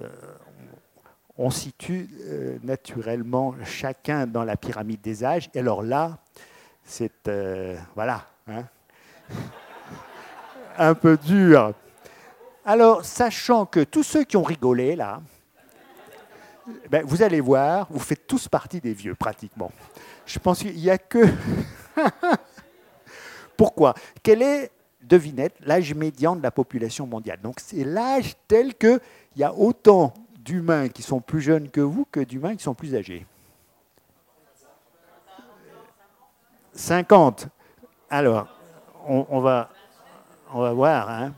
on 1.39 1.51
situe 1.51 2.11
euh, 2.27 2.59
naturellement 2.63 3.55
chacun 3.65 4.27
dans 4.27 4.45
la 4.45 4.57
pyramide 4.57 5.01
des 5.01 5.25
âges. 5.25 5.49
Et 5.55 5.61
alors 5.61 5.83
là, 5.83 6.19
c'est 6.85 7.31
voilà, 7.95 8.27
hein, 8.49 8.65
un 10.79 10.95
peu 10.95 11.17
dur. 11.17 11.73
Alors, 12.65 13.05
sachant 13.05 13.67
que 13.67 13.81
tous 13.81 14.03
ceux 14.03 14.25
qui 14.25 14.37
ont 14.37 14.43
rigolé 14.43 14.97
là, 14.97 15.21
ben, 16.89 17.05
vous 17.05 17.23
allez 17.23 17.41
voir, 17.41 17.89
vous 17.91 17.99
faites 17.99 18.27
tous 18.27 18.49
partie 18.49 18.81
des 18.81 18.93
vieux 18.93 19.15
pratiquement. 19.15 19.73
Je 20.27 20.39
pense 20.39 20.61
qu'il 20.61 20.77
n'y 20.77 20.91
a 20.91 20.99
que... 20.99 21.27
Pourquoi? 23.57 23.95
Quel 24.23 24.43
est, 24.43 24.71
devinette, 25.03 25.55
l'âge 25.61 25.95
médian 25.95 26.37
de 26.37 26.43
la 26.43 26.51
population 26.51 27.07
mondiale? 27.07 27.41
Donc 27.43 27.57
c'est 27.61 27.85
l'âge 27.85 28.35
tel 28.47 28.75
qu'il 28.75 29.01
y 29.37 29.43
a 29.43 29.53
autant 29.53 30.15
d'humains 30.39 30.89
qui 30.89 31.03
sont 31.03 31.21
plus 31.21 31.41
jeunes 31.41 31.69
que 31.69 31.81
vous 31.81 32.07
que 32.11 32.21
d'humains 32.21 32.57
qui 32.57 32.63
sont 32.63 32.75
plus 32.75 32.95
âgés. 32.95 33.27
50. 36.73 37.49
Alors, 38.09 38.47
on, 39.07 39.41
va, 39.41 39.71
on 40.53 40.61
va 40.61 40.73
voir. 40.73 41.11
Hein. 41.11 41.35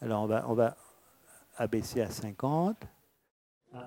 Alors, 0.00 0.22
on 0.22 0.26
va, 0.26 0.44
on 0.48 0.54
va 0.54 0.76
abaisser 1.56 2.00
à 2.00 2.10
50. 2.10 2.76
Vous 3.72 3.78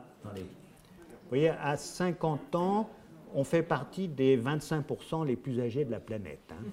voyez, 1.29 1.49
à 1.49 1.77
50 1.77 2.55
ans, 2.55 2.89
on 3.33 3.43
fait 3.43 3.63
partie 3.63 4.07
des 4.07 4.37
25% 4.37 5.25
les 5.25 5.37
plus 5.37 5.59
âgés 5.61 5.85
de 5.85 5.91
la 5.91 5.99
planète. 5.99 6.51
Hein. 6.51 6.63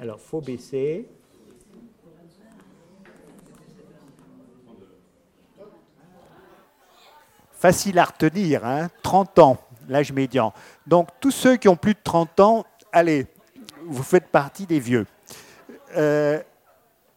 Alors, 0.00 0.16
il 0.18 0.26
faut 0.26 0.40
baisser. 0.40 1.06
Facile 7.52 7.98
à 7.98 8.04
retenir, 8.04 8.64
hein 8.64 8.88
30 9.02 9.38
ans, 9.38 9.58
l'âge 9.86 10.12
médian. 10.12 10.54
Donc, 10.86 11.08
tous 11.20 11.30
ceux 11.30 11.58
qui 11.58 11.68
ont 11.68 11.76
plus 11.76 11.92
de 11.92 12.00
30 12.02 12.40
ans, 12.40 12.64
allez, 12.92 13.26
vous 13.84 14.02
faites 14.02 14.28
partie 14.28 14.66
des 14.66 14.80
vieux. 14.80 15.06
Euh, 15.96 16.40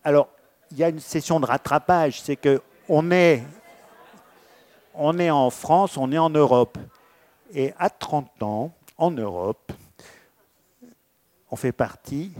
alors, 0.03 0.29
il 0.71 0.77
y 0.77 0.83
a 0.83 0.89
une 0.89 0.99
session 0.99 1.39
de 1.39 1.45
rattrapage, 1.45 2.21
c'est 2.21 2.37
qu'on 2.37 3.11
est 3.11 3.43
on 4.95 5.17
est 5.17 5.31
en 5.31 5.49
France, 5.49 5.97
on 5.97 6.11
est 6.11 6.17
en 6.17 6.29
Europe. 6.29 6.77
Et 7.53 7.73
à 7.77 7.89
30 7.89 8.43
ans, 8.43 8.71
en 8.97 9.11
Europe, 9.11 9.71
on 11.49 11.55
fait 11.55 11.71
partie 11.71 12.31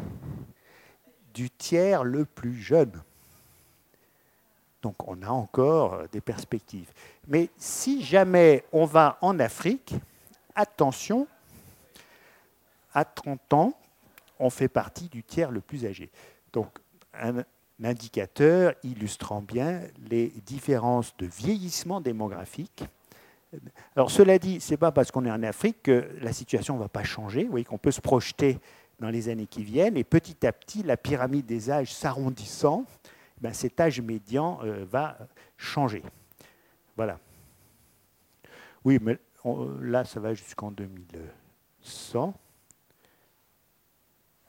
du 1.34 1.50
tiers 1.50 2.04
le 2.04 2.26
plus 2.26 2.56
jeune. 2.56 2.92
Donc 4.82 5.08
on 5.08 5.22
a 5.22 5.30
encore 5.30 6.04
des 6.12 6.22
perspectives. 6.22 6.92
Mais 7.28 7.50
si 7.58 8.04
jamais 8.04 8.64
on 8.72 8.86
va 8.86 9.18
en 9.22 9.40
Afrique, 9.40 9.96
attention, 10.56 11.28
à 12.94 13.06
30 13.06 13.54
ans, 13.54 13.74
on 14.40 14.50
fait 14.50 14.68
partie 14.68 15.10
du 15.10 15.24
tiers 15.24 15.52
le 15.52 15.62
plus 15.62 15.86
âgé. 15.86 16.10
Donc 16.52 16.68
un, 17.14 17.44
indicateur 17.84 18.74
illustrant 18.84 19.42
bien 19.42 19.82
les 20.10 20.28
différences 20.46 21.16
de 21.18 21.26
vieillissement 21.26 22.02
démographique. 22.02 22.84
Alors 23.96 24.10
cela 24.10 24.40
dit, 24.40 24.60
ce 24.62 24.72
n'est 24.72 24.78
pas 24.78 24.92
parce 24.92 25.12
qu'on 25.12 25.26
est 25.26 25.32
en 25.32 25.44
Afrique 25.44 25.84
que 25.84 26.10
la 26.22 26.34
situation 26.34 26.76
ne 26.76 26.80
va 26.80 26.90
pas 26.90 27.04
changer. 27.04 27.44
Vous 27.44 27.52
voyez 27.52 27.66
qu'on 27.66 27.78
peut 27.78 27.92
se 27.92 28.02
projeter 28.02 28.60
dans 29.00 29.10
les 29.10 29.30
années 29.30 29.48
qui 29.48 29.64
viennent 29.64 29.98
et 29.98 30.04
petit 30.04 30.46
à 30.46 30.52
petit, 30.52 30.84
la 30.84 30.98
pyramide 30.98 31.46
des 31.46 31.70
âges 31.70 31.94
s'arrondissant, 31.94 32.86
ben 33.42 33.54
cet 33.54 33.80
âge 33.80 34.02
médian 34.02 34.60
euh, 34.64 34.86
va 34.90 35.18
changer. 35.58 36.04
Voilà. 36.96 37.20
Oui, 38.86 39.00
mais 39.02 39.18
là, 39.82 40.06
ça 40.06 40.20
va 40.20 40.34
jusqu'en 40.34 40.72
2100. 40.72 42.34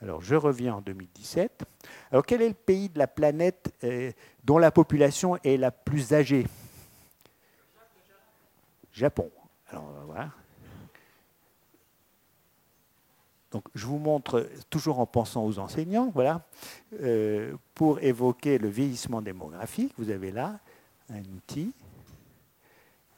Alors, 0.04 0.20
je 0.20 0.34
reviens 0.34 0.74
en 0.74 0.80
2017. 0.82 1.64
Alors, 2.12 2.26
quel 2.26 2.42
est 2.42 2.48
le 2.48 2.54
pays 2.54 2.90
de 2.90 2.98
la 2.98 3.06
planète 3.06 3.72
euh, 3.84 4.12
dont 4.44 4.58
la 4.58 4.70
population 4.70 5.38
est 5.42 5.56
la 5.56 5.70
plus 5.70 6.12
âgée? 6.12 6.46
Japon. 8.92 9.30
Alors, 9.70 9.84
on 9.88 9.92
va 9.92 10.04
voir. 10.04 10.38
Donc, 13.50 13.64
je 13.74 13.86
vous 13.86 13.96
montre, 13.96 14.46
toujours 14.68 15.00
en 15.00 15.06
pensant 15.06 15.42
aux 15.46 15.58
enseignants, 15.58 16.10
voilà, 16.12 16.42
euh, 17.00 17.54
pour 17.74 17.98
évoquer 18.00 18.58
le 18.58 18.68
vieillissement 18.68 19.22
démographique, 19.22 19.94
vous 19.96 20.10
avez 20.10 20.32
là 20.32 20.58
un 21.08 21.24
outil. 21.34 21.72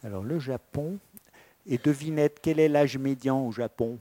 Alors, 0.05 0.23
le 0.23 0.39
Japon. 0.39 1.01
Et 1.67 1.79
devinette, 1.79 2.39
quel 2.41 2.61
est 2.61 2.69
l'âge 2.69 2.97
médian 2.97 3.45
au 3.45 3.51
Japon? 3.51 3.99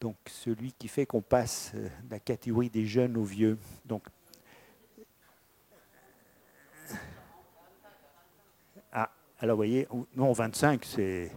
Donc 0.00 0.16
celui 0.26 0.72
qui 0.72 0.88
fait 0.88 1.06
qu'on 1.06 1.22
passe 1.22 1.72
de 1.74 2.10
la 2.10 2.20
catégorie 2.20 2.70
des 2.70 2.86
jeunes 2.86 3.16
aux 3.16 3.24
vieux. 3.24 3.58
Donc, 3.84 4.06
ah, 8.92 9.10
alors 9.40 9.54
vous 9.54 9.60
voyez, 9.60 9.88
non, 10.14 10.32
25, 10.32 10.84
c'est... 10.84 11.30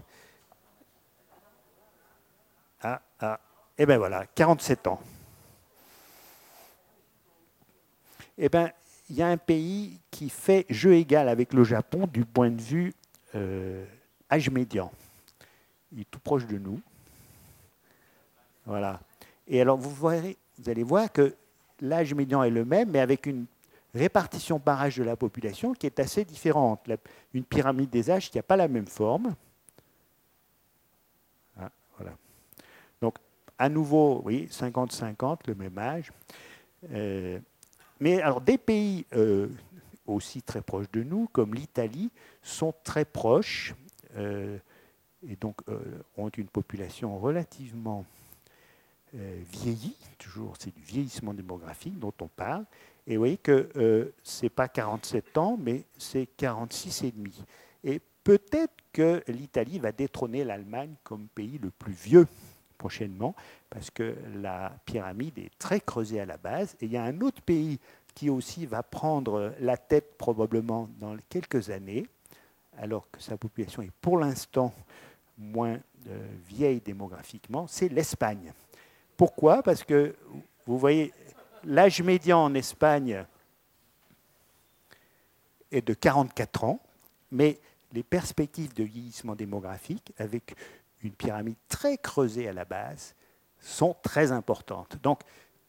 Ah, 2.82 3.02
ah, 3.20 3.40
et 3.78 3.84
eh 3.84 3.86
bien 3.86 3.98
voilà, 3.98 4.26
47 4.28 4.88
ans. 4.88 5.02
Eh 8.38 8.48
bien, 8.50 8.72
il 9.10 9.16
y 9.16 9.22
a 9.22 9.28
un 9.28 9.38
pays 9.38 10.00
qui 10.12 10.30
fait 10.30 10.66
jeu 10.70 10.94
égal 10.94 11.28
avec 11.28 11.54
le 11.54 11.64
Japon 11.64 12.08
du 12.08 12.26
point 12.26 12.52
de 12.52 12.62
vue 12.62 12.94
euh, 13.36 13.86
âge 14.32 14.50
médian. 14.50 14.92
Il 15.92 16.02
est 16.02 16.10
tout 16.10 16.20
proche 16.20 16.46
de 16.46 16.58
nous. 16.58 16.80
Voilà. 18.70 19.00
Et 19.48 19.60
alors, 19.60 19.78
vous, 19.78 19.90
vous 19.90 20.70
allez 20.70 20.84
voir 20.84 21.12
que 21.12 21.34
l'âge 21.82 22.14
médian 22.14 22.44
est 22.44 22.52
le 22.52 22.64
même, 22.66 22.92
mais 22.92 23.00
avec 23.00 23.26
une 23.26 23.48
répartition 23.96 24.60
par 24.60 24.80
âge 24.80 24.98
de 24.98 25.04
la 25.04 25.16
population 25.16 25.74
qui 25.74 25.88
est 25.88 26.00
assez 26.00 26.24
différente. 26.24 26.88
une 27.34 27.44
pyramide 27.44 27.90
des 27.90 28.12
âges 28.12 28.30
qui 28.30 28.38
n'a 28.38 28.44
pas 28.44 28.56
la 28.56 28.68
même 28.68 28.86
forme. 28.86 29.34
Ah, 31.60 31.72
voilà. 31.98 32.16
Donc, 33.02 33.16
à 33.58 33.70
nouveau, 33.70 34.22
oui, 34.24 34.48
50-50, 34.52 35.40
le 35.48 35.56
même 35.56 35.78
âge. 35.80 36.12
Euh, 36.94 37.40
mais 38.00 38.22
alors, 38.22 38.40
des 38.40 38.60
pays 38.60 39.04
euh, 39.16 39.48
aussi 40.06 40.44
très 40.44 40.62
proches 40.62 40.92
de 40.92 41.02
nous, 41.02 41.28
comme 41.32 41.56
l'Italie, 41.56 42.12
sont 42.44 42.76
très 42.84 43.04
proches 43.04 43.74
euh, 44.16 44.60
et 45.28 45.36
donc 45.38 45.58
ont 46.18 46.30
une 46.30 46.48
population 46.48 47.18
relativement 47.18 48.06
vieillie. 49.14 49.96
Toujours, 50.18 50.56
c'est 50.60 50.74
du 50.74 50.82
vieillissement 50.82 51.34
démographique 51.34 51.98
dont 51.98 52.14
on 52.22 52.28
parle. 52.28 52.66
Et 53.10 53.16
vous 53.16 53.22
voyez 53.22 53.38
que 53.38 53.70
euh, 53.76 54.14
ce 54.24 54.44
n'est 54.44 54.52
pas 54.52 54.68
47 54.68 55.38
ans, 55.40 55.58
mais 55.60 55.84
c'est 55.98 56.28
46 56.38 57.04
et. 57.04 57.14
Et 57.84 58.02
peut-être 58.24 58.76
que 58.94 59.24
l'Italie 59.28 59.80
va 59.80 59.92
détrôner 59.92 60.44
l'Allemagne 60.44 60.94
comme 61.04 61.28
pays 61.28 61.58
le 61.58 61.72
plus 61.72 61.94
vieux 61.94 62.28
prochainement, 62.78 63.36
parce 63.70 63.90
que 63.90 64.16
la 64.36 64.72
pyramide 64.86 65.40
est 65.40 65.52
très 65.58 65.80
creusée 65.80 66.20
à 66.20 66.26
la 66.26 66.38
base. 66.38 66.76
Et 66.82 66.86
il 66.86 66.92
y 66.92 66.98
a 66.98 67.04
un 67.04 67.20
autre 67.22 67.42
pays 67.42 67.80
qui 68.14 68.30
aussi 68.30 68.68
va 68.68 68.84
prendre 68.84 69.54
la 69.60 69.78
tête 69.78 70.18
probablement 70.18 70.88
dans 71.00 71.18
quelques 71.30 71.72
années, 71.72 72.06
alors 72.78 73.10
que 73.12 73.22
sa 73.22 73.38
population 73.38 73.82
est 73.82 73.92
pour 74.02 74.20
l'instant 74.20 74.74
moins 75.38 75.80
euh, 76.08 76.28
vieille 76.48 76.80
démographiquement, 76.80 77.66
c'est 77.68 77.90
l'Espagne. 77.90 78.54
Pourquoi? 79.20 79.62
Parce 79.62 79.84
que 79.84 80.16
vous 80.66 80.78
voyez, 80.80 81.12
L'âge 81.66 82.02
médian 82.02 82.46
en 82.46 82.54
Espagne 82.54 83.26
est 85.72 85.86
de 85.86 85.94
44 85.94 86.64
ans, 86.64 86.80
mais 87.30 87.60
les 87.92 88.04
perspectives 88.04 88.74
de 88.74 88.86
vieillissement 88.86 89.36
démographique, 89.36 90.14
avec 90.18 90.56
une 91.02 91.12
pyramide 91.12 91.58
très 91.68 91.98
creusée 91.98 92.48
à 92.48 92.54
la 92.54 92.64
base, 92.64 93.14
sont 93.60 93.94
très 94.02 94.32
importantes. 94.32 94.96
Donc, 95.04 95.20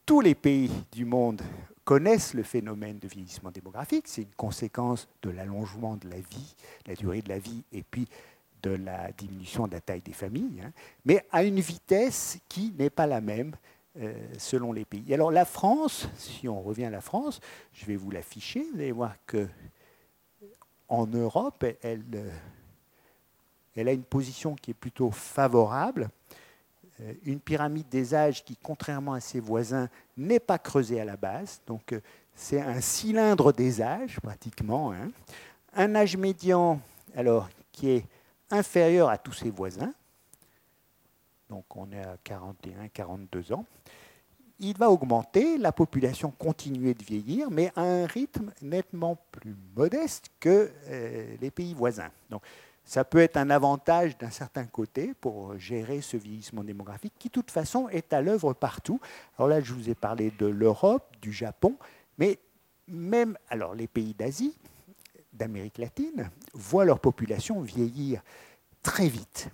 tous 0.06 0.20
les 0.20 0.36
pays 0.36 0.70
du 0.92 1.04
monde 1.04 1.42
connaissent 1.84 2.34
le 2.34 2.44
phénomène 2.44 3.00
de 3.00 3.08
vieillissement 3.08 3.50
démographique. 3.50 4.06
C'est 4.06 4.22
une 4.22 4.34
conséquence 4.36 5.08
de 5.22 5.30
l'allongement 5.30 5.96
de 5.96 6.08
la 6.08 6.20
vie, 6.20 6.54
la 6.86 6.94
durée 6.94 7.20
de 7.20 7.28
la 7.28 7.40
vie, 7.40 7.64
et 7.72 7.82
puis 7.82 8.06
de 8.62 8.70
la 8.70 9.10
diminution 9.12 9.66
de 9.66 9.72
la 9.72 9.80
taille 9.80 10.00
des 10.00 10.12
familles, 10.12 10.62
hein, 10.64 10.72
mais 11.04 11.24
à 11.30 11.42
une 11.44 11.60
vitesse 11.60 12.38
qui 12.48 12.74
n'est 12.78 12.90
pas 12.90 13.06
la 13.06 13.20
même 13.20 13.54
euh, 13.98 14.12
selon 14.38 14.72
les 14.72 14.84
pays. 14.84 15.12
Alors 15.12 15.32
la 15.32 15.44
France, 15.44 16.08
si 16.16 16.48
on 16.48 16.60
revient 16.62 16.84
à 16.84 16.90
la 16.90 17.00
France, 17.00 17.40
je 17.72 17.86
vais 17.86 17.96
vous 17.96 18.10
l'afficher, 18.10 18.64
vous 18.72 18.78
allez 18.78 18.92
voir 18.92 19.14
que 19.26 19.48
en 20.88 21.06
Europe, 21.06 21.64
elle, 21.82 22.04
euh, 22.14 22.30
a 23.76 23.92
une 23.92 24.02
position 24.02 24.54
qui 24.54 24.72
est 24.72 24.74
plutôt 24.74 25.10
favorable, 25.10 26.08
euh, 27.00 27.14
une 27.24 27.40
pyramide 27.40 27.88
des 27.88 28.14
âges 28.14 28.44
qui, 28.44 28.56
contrairement 28.56 29.14
à 29.14 29.20
ses 29.20 29.40
voisins, 29.40 29.88
n'est 30.16 30.40
pas 30.40 30.58
creusée 30.58 31.00
à 31.00 31.04
la 31.04 31.16
base, 31.16 31.60
donc 31.66 31.94
c'est 32.34 32.60
un 32.60 32.80
cylindre 32.80 33.52
des 33.52 33.82
âges 33.82 34.20
pratiquement, 34.20 34.92
hein. 34.92 35.10
un 35.74 35.94
âge 35.94 36.16
médian 36.16 36.80
alors 37.16 37.48
qui 37.72 37.90
est 37.90 38.04
inférieur 38.50 39.08
à 39.08 39.18
tous 39.18 39.32
ses 39.32 39.50
voisins, 39.50 39.92
donc 41.48 41.64
on 41.76 41.90
est 41.92 42.02
à 42.02 42.16
41, 42.22 42.88
42 42.88 43.52
ans, 43.52 43.64
il 44.60 44.76
va 44.76 44.90
augmenter, 44.90 45.56
la 45.56 45.72
population 45.72 46.30
continuer 46.30 46.92
de 46.92 47.02
vieillir, 47.02 47.50
mais 47.50 47.72
à 47.76 47.82
un 47.82 48.06
rythme 48.06 48.52
nettement 48.60 49.16
plus 49.32 49.56
modeste 49.74 50.30
que 50.38 50.70
euh, 50.88 51.36
les 51.40 51.50
pays 51.50 51.72
voisins. 51.72 52.10
Donc, 52.28 52.42
ça 52.84 53.04
peut 53.04 53.20
être 53.20 53.36
un 53.36 53.50
avantage 53.50 54.18
d'un 54.18 54.30
certain 54.30 54.64
côté 54.64 55.14
pour 55.20 55.56
gérer 55.58 56.00
ce 56.00 56.16
vieillissement 56.16 56.64
démographique 56.64 57.14
qui, 57.18 57.28
de 57.28 57.32
toute 57.32 57.50
façon, 57.50 57.88
est 57.88 58.12
à 58.12 58.20
l'œuvre 58.20 58.52
partout. 58.52 59.00
Alors 59.38 59.48
là, 59.48 59.60
je 59.60 59.72
vous 59.72 59.88
ai 59.88 59.94
parlé 59.94 60.32
de 60.38 60.46
l'Europe, 60.46 61.04
du 61.22 61.32
Japon, 61.32 61.76
mais 62.18 62.38
même 62.88 63.38
alors 63.48 63.74
les 63.74 63.86
pays 63.86 64.12
d'Asie, 64.12 64.54
d'Amérique 65.40 65.78
latine, 65.78 66.30
voient 66.52 66.84
leur 66.84 67.00
population 67.00 67.60
vieillir 67.60 68.22
très 68.82 69.08
vite 69.08 69.48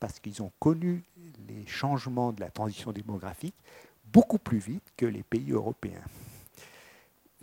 parce 0.00 0.20
qu'ils 0.20 0.42
ont 0.42 0.52
connu 0.58 1.02
les 1.48 1.66
changements 1.66 2.32
de 2.32 2.40
la 2.40 2.50
transition 2.50 2.92
démographique 2.92 3.54
beaucoup 4.12 4.38
plus 4.38 4.58
vite 4.58 4.92
que 4.96 5.06
les 5.06 5.22
pays 5.22 5.52
européens. 5.52 6.02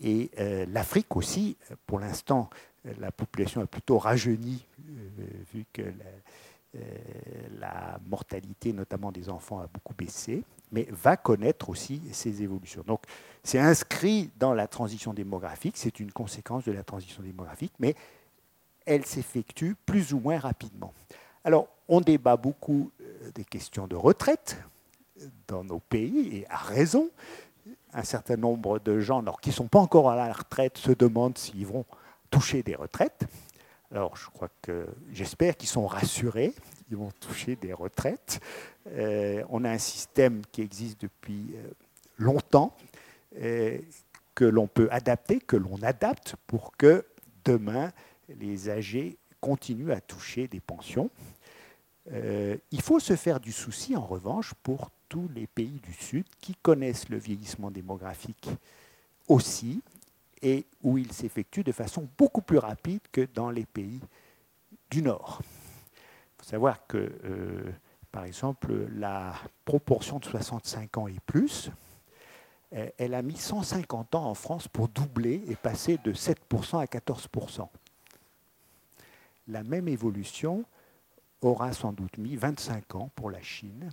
Et 0.02 0.30
euh, 0.40 0.66
l'Afrique 0.70 1.16
aussi, 1.16 1.58
pour 1.86 2.00
l'instant, 2.00 2.50
la 3.00 3.12
population 3.12 3.62
a 3.62 3.66
plutôt 3.66 3.98
rajeuni, 3.98 4.66
euh, 4.90 5.28
vu 5.54 5.66
que 5.72 5.82
euh, 5.82 6.80
la, 7.60 8.00
mortalité, 8.08 8.74
notamment 8.74 9.12
des 9.12 9.30
enfants, 9.30 9.60
a 9.60 9.68
beaucoup 9.68 9.94
baissé, 9.94 10.44
mais 10.72 10.88
va 10.90 11.18
connaître 11.18 11.70
aussi 11.70 12.02
ces 12.12 12.42
évolutions. 12.42 12.84
Donc 12.86 13.04
c'est 13.44 13.60
inscrit 13.60 14.32
dans 14.40 14.54
la 14.54 14.68
transition 14.68 15.14
démographique, 15.14 15.78
c'est 15.78 16.00
une 16.00 16.12
conséquence 16.12 16.64
de 16.66 16.72
la 16.72 16.84
transition 16.84 17.22
démographique, 17.24 17.74
mais 17.80 17.96
elle 18.86 19.06
s'effectue 19.06 19.76
plus 19.86 20.14
ou 20.14 20.20
moins 20.20 20.40
rapidement. 20.40 20.94
Alors, 21.44 21.68
on 21.88 22.02
débat 22.02 22.38
beaucoup 22.38 22.92
des 23.34 23.46
questions 23.46 23.88
de 23.88 23.96
retraite, 23.96 24.58
dans 25.48 25.64
nos 25.64 25.80
pays, 25.80 26.38
et 26.38 26.48
à 26.50 26.58
raison, 26.58 27.10
un 27.94 28.04
certain 28.04 28.36
nombre 28.36 28.80
de 28.80 29.00
gens 29.00 29.22
alors, 29.22 29.40
qui 29.40 29.50
ne 29.50 29.56
sont 29.56 29.68
pas 29.68 29.80
encore 29.80 30.10
à 30.10 30.16
la 30.16 30.32
retraite 30.34 30.78
se 30.78 30.92
demandent 30.92 31.38
s'ils 31.38 31.66
vont 31.66 31.86
toucher 32.30 32.64
des 32.64 32.76
retraites. 32.76 33.26
Alors, 33.92 34.18
je 34.18 34.28
crois 34.30 34.50
que 34.62 34.88
j'espère 35.12 35.56
qu'ils 35.56 35.70
sont 35.70 35.88
rassurés, 35.88 36.54
ils 36.90 36.98
vont 36.98 37.12
toucher 37.20 37.56
des 37.56 37.74
retraites. 37.74 38.40
Euh, 38.88 39.44
on 39.50 39.64
a 39.64 39.72
un 39.72 39.78
système 39.78 40.42
qui 40.52 40.62
existe 40.62 41.02
depuis 41.02 41.56
euh, 41.56 41.70
longtemps, 42.18 42.76
euh, 43.42 43.80
que 44.34 44.46
l'on 44.46 44.68
peut 44.68 44.88
adapter, 44.92 45.40
que 45.40 45.56
l'on 45.56 45.82
adapte 45.82 46.36
pour 46.48 46.76
que 46.78 47.06
demain, 47.44 47.92
les 48.40 48.70
âgés 48.70 49.18
continuent 49.40 49.92
à 49.92 50.02
toucher 50.02 50.48
des 50.48 50.60
pensions. 50.60 51.10
il 52.12 52.82
faut 52.82 53.00
se 53.00 53.16
faire 53.16 53.40
du 53.40 53.52
souci, 53.52 53.96
en 53.96 54.06
revanche, 54.06 54.54
pour 54.62 54.90
tous 55.08 55.30
les 55.34 55.48
pays 55.48 55.80
du 55.84 55.94
Sud 55.94 56.26
qui 56.42 56.56
connaissent 56.56 57.10
le 57.10 57.18
vieillissement 57.18 57.72
démographique 57.72 58.50
aussi 59.28 59.82
et 60.42 60.66
où 60.84 60.98
il 60.98 61.12
s'effectue 61.12 61.64
de 61.64 61.72
façon 61.72 62.08
beaucoup 62.18 62.42
plus 62.42 62.58
rapide 62.58 63.02
que 63.12 63.28
dans 63.34 63.52
les 63.52 63.66
pays 63.66 64.02
du 64.90 65.02
Nord. 65.02 65.42
Savoir 66.46 66.86
que, 66.86 67.12
euh, 67.24 67.72
par 68.12 68.24
exemple, 68.26 68.88
la 68.94 69.34
proportion 69.66 70.20
de 70.20 70.26
65 70.26 70.98
ans 71.00 71.08
et 71.08 71.20
plus, 71.26 71.72
elle 72.98 73.16
a 73.16 73.22
mis 73.22 73.38
150 73.38 74.14
ans 74.14 74.26
en 74.26 74.36
France 74.36 74.68
pour 74.68 74.90
doubler 74.90 75.42
et 75.48 75.56
passer 75.56 75.98
de 76.04 76.14
7% 76.14 76.78
à 76.80 76.86
14%. 76.86 77.68
La 79.48 79.64
même 79.64 79.88
évolution 79.88 80.66
aura 81.42 81.74
sans 81.74 81.94
doute 81.94 82.18
mis 82.20 82.36
25 82.36 82.94
ans 82.96 83.10
pour 83.16 83.32
la 83.32 83.42
Chine 83.42 83.90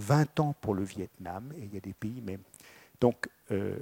20 0.00 0.40
ans 0.40 0.54
pour 0.62 0.74
le 0.74 0.82
Vietnam, 0.82 1.52
et 1.58 1.64
il 1.64 1.74
y 1.74 1.76
a 1.76 1.80
des 1.80 1.92
pays 1.92 2.22
même. 2.22 2.40
Donc, 3.02 3.28
euh, 3.50 3.76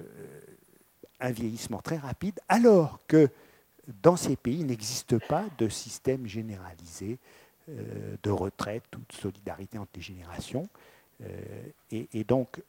un 1.20 1.30
vieillissement 1.30 1.80
très 1.80 1.96
rapide, 1.96 2.40
alors 2.48 2.98
que 3.06 3.30
dans 4.02 4.16
ces 4.16 4.34
pays, 4.34 4.60
il 4.60 4.66
n'existe 4.66 5.24
pas 5.28 5.44
de 5.58 5.68
système 5.68 6.26
généralisé 6.26 7.12
euh, 7.12 7.37
de 8.22 8.30
retraite 8.30 8.84
ou 8.96 9.00
de 9.00 9.12
solidarité 9.20 9.78
entre 9.78 9.92
les 9.94 10.02
générations. 10.02 10.68
Euh, 11.22 11.28
et, 11.90 12.24
donc, 12.24 12.62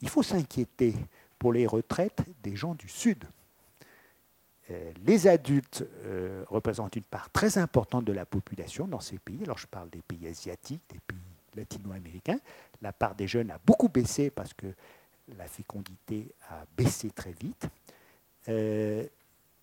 il 0.00 0.08
faut 0.08 0.22
s'inquiéter 0.22 0.94
pour 1.38 1.52
les 1.52 1.66
retraites 1.66 2.22
des 2.42 2.56
gens 2.56 2.74
du 2.74 2.88
Sud. 2.88 3.24
les 5.04 5.26
adultes 5.26 5.84
représentent 6.48 6.96
une 6.96 7.02
part 7.02 7.30
très 7.30 7.58
importante 7.58 8.04
de 8.04 8.12
la 8.12 8.26
population 8.26 8.86
dans 8.86 9.00
ces 9.00 9.18
pays. 9.18 9.42
Alors, 9.44 9.58
je 9.58 9.66
parle 9.66 9.90
des 9.90 10.02
pays 10.02 10.28
asiatiques, 10.28 10.82
des 10.90 11.00
pays 11.06 11.18
latino-américains, 11.56 12.38
la 12.82 12.92
part 12.92 13.14
des 13.14 13.28
jeunes 13.28 13.50
a 13.50 13.58
beaucoup 13.64 13.88
baissé 13.88 14.30
parce 14.30 14.54
que 14.54 14.66
la 15.36 15.46
fécondité 15.46 16.32
a 16.48 16.64
baissé 16.76 17.10
très 17.10 17.32
vite. 17.32 17.68
Euh, 18.48 19.06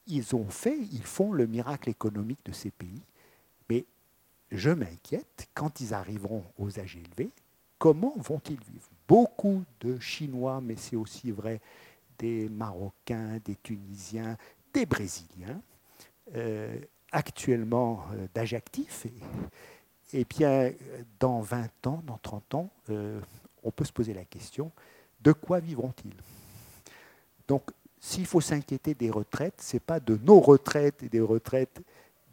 ils 0.07 0.36
ont 0.36 0.49
fait, 0.49 0.78
ils 0.78 1.03
font 1.03 1.34
le 1.34 1.47
miracle 1.47 1.89
économique 1.89 2.39
de 2.45 2.53
ces 2.53 2.71
pays, 2.71 3.01
je 4.52 4.70
m'inquiète, 4.70 5.48
quand 5.54 5.82
ils 5.82 5.93
arriveront 5.93 6.43
aux 6.58 6.80
âges 6.80 6.98
élevés, 6.98 7.32
comment 7.78 8.14
vont-ils 8.18 8.60
vivre? 8.60 8.89
Beaucoup 9.08 9.64
de 9.82 10.00
Chinois, 10.00 10.62
mais 10.62 10.76
c'est 10.76 10.95
aussi 10.95 11.32
vrai 11.32 11.62
des 12.20 12.50
Marocains, 12.50 13.39
des 13.43 13.56
Tunisiens, 13.56 14.38
des 14.74 14.86
Brésiliens, 14.86 15.62
euh, 16.36 16.78
actuellement 17.12 18.04
euh, 18.14 18.28
d'âge 18.34 18.54
actif, 18.54 19.06
et 20.14 20.26
bien, 20.26 20.72
dans 21.20 21.41
20 21.41 21.88
ans, 21.88 22.04
dans 22.06 22.18
30 22.18 22.56
ans, 22.56 22.70
euh, 22.89 23.20
on 23.64 23.72
peut 23.72 23.84
se 23.84 23.91
poser 23.91 24.14
la 24.14 24.26
question, 24.26 24.72
de 25.22 25.34
quoi 25.34 25.60
vivront-ils? 25.60 26.16
Donc, 27.48 27.64
s'il 28.00 28.26
faut 28.26 28.41
s'inquiéter 28.41 28.93
des 28.93 29.10
retraites, 29.10 29.62
ce 29.62 29.76
n'est 29.76 29.82
pas 29.82 30.00
de 30.00 30.18
nos 30.24 30.39
retraites 30.39 31.04
et 31.04 31.10
des 31.10 31.22
retraites 31.22 31.82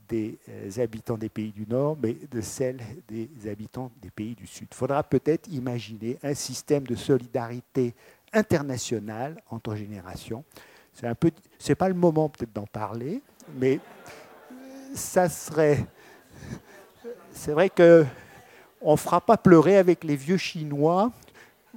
des 0.08 0.38
euh, 0.48 0.82
habitants 0.82 1.16
des 1.16 1.28
pays 1.28 1.52
du 1.52 1.66
Nord, 1.66 1.96
mais 2.02 2.16
de 2.30 2.40
celles 2.40 2.80
des 3.08 3.28
habitants 3.48 3.90
des 4.02 4.10
pays 4.10 4.34
du 4.34 4.46
Sud. 4.46 4.68
Il 4.70 4.74
faudra 4.76 5.02
peut-être 5.02 5.48
imaginer 5.48 6.18
un 6.22 6.34
système 6.34 6.84
de 6.84 6.94
solidarité 6.94 7.94
internationale 8.32 9.40
entre 9.50 9.74
générations. 9.74 10.44
C'est 10.92 11.06
un 11.06 11.14
peu, 11.14 11.30
c'est 11.58 11.74
pas 11.74 11.88
le 11.88 11.94
moment 11.94 12.28
peut-être 12.28 12.52
d'en 12.52 12.66
parler, 12.66 13.22
mais 13.58 13.80
ça 14.94 15.28
serait, 15.28 15.86
c'est 17.32 17.52
vrai 17.52 17.70
que 17.70 18.04
on 18.80 18.96
fera 18.96 19.20
pas 19.20 19.36
pleurer 19.36 19.76
avec 19.78 20.04
les 20.04 20.14
vieux 20.14 20.36
Chinois 20.36 21.10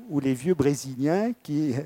ou 0.09 0.19
les 0.19 0.33
vieux 0.33 0.53
Brésiliens 0.53 1.31
qui 1.41 1.73
euh, 1.73 1.81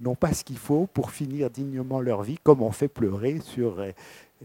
n'ont 0.00 0.14
pas 0.14 0.32
ce 0.32 0.44
qu'il 0.44 0.58
faut 0.58 0.86
pour 0.86 1.10
finir 1.10 1.50
dignement 1.50 2.00
leur 2.00 2.22
vie, 2.22 2.38
comme 2.42 2.62
on 2.62 2.70
fait 2.70 2.88
pleurer 2.88 3.40
sur 3.40 3.80
euh, 3.80 3.90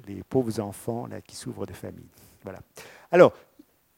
les 0.08 0.24
pauvres 0.24 0.60
enfants 0.60 1.08
là, 1.08 1.22
qui 1.22 1.36
s'ouvrent 1.36 1.66
de 1.66 1.74
famille. 1.74 2.10
Voilà. 2.44 2.60
Alors, 3.12 3.34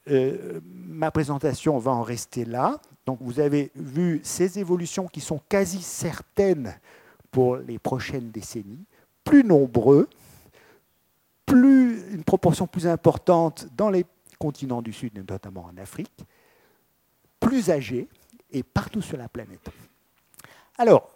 euh, 0.09 0.59
ma 0.63 1.09
présentation 1.11 1.77
va 1.77 1.91
en 1.91 2.03
rester 2.03 2.45
là. 2.45 2.79
Donc, 3.05 3.19
vous 3.21 3.39
avez 3.39 3.71
vu 3.75 4.21
ces 4.23 4.59
évolutions 4.59 5.07
qui 5.07 5.21
sont 5.21 5.41
quasi 5.49 5.81
certaines 5.81 6.75
pour 7.31 7.57
les 7.57 7.79
prochaines 7.79 8.31
décennies, 8.31 8.85
plus 9.23 9.43
nombreux, 9.43 10.07
plus, 11.45 12.13
une 12.13 12.23
proportion 12.23 12.67
plus 12.67 12.87
importante 12.87 13.67
dans 13.75 13.89
les 13.89 14.05
continents 14.39 14.81
du 14.81 14.93
Sud, 14.93 15.17
notamment 15.29 15.65
en 15.65 15.77
Afrique, 15.77 16.25
plus 17.39 17.69
âgés 17.69 18.07
et 18.51 18.63
partout 18.63 19.01
sur 19.01 19.17
la 19.17 19.27
planète. 19.27 19.69
Alors, 20.77 21.09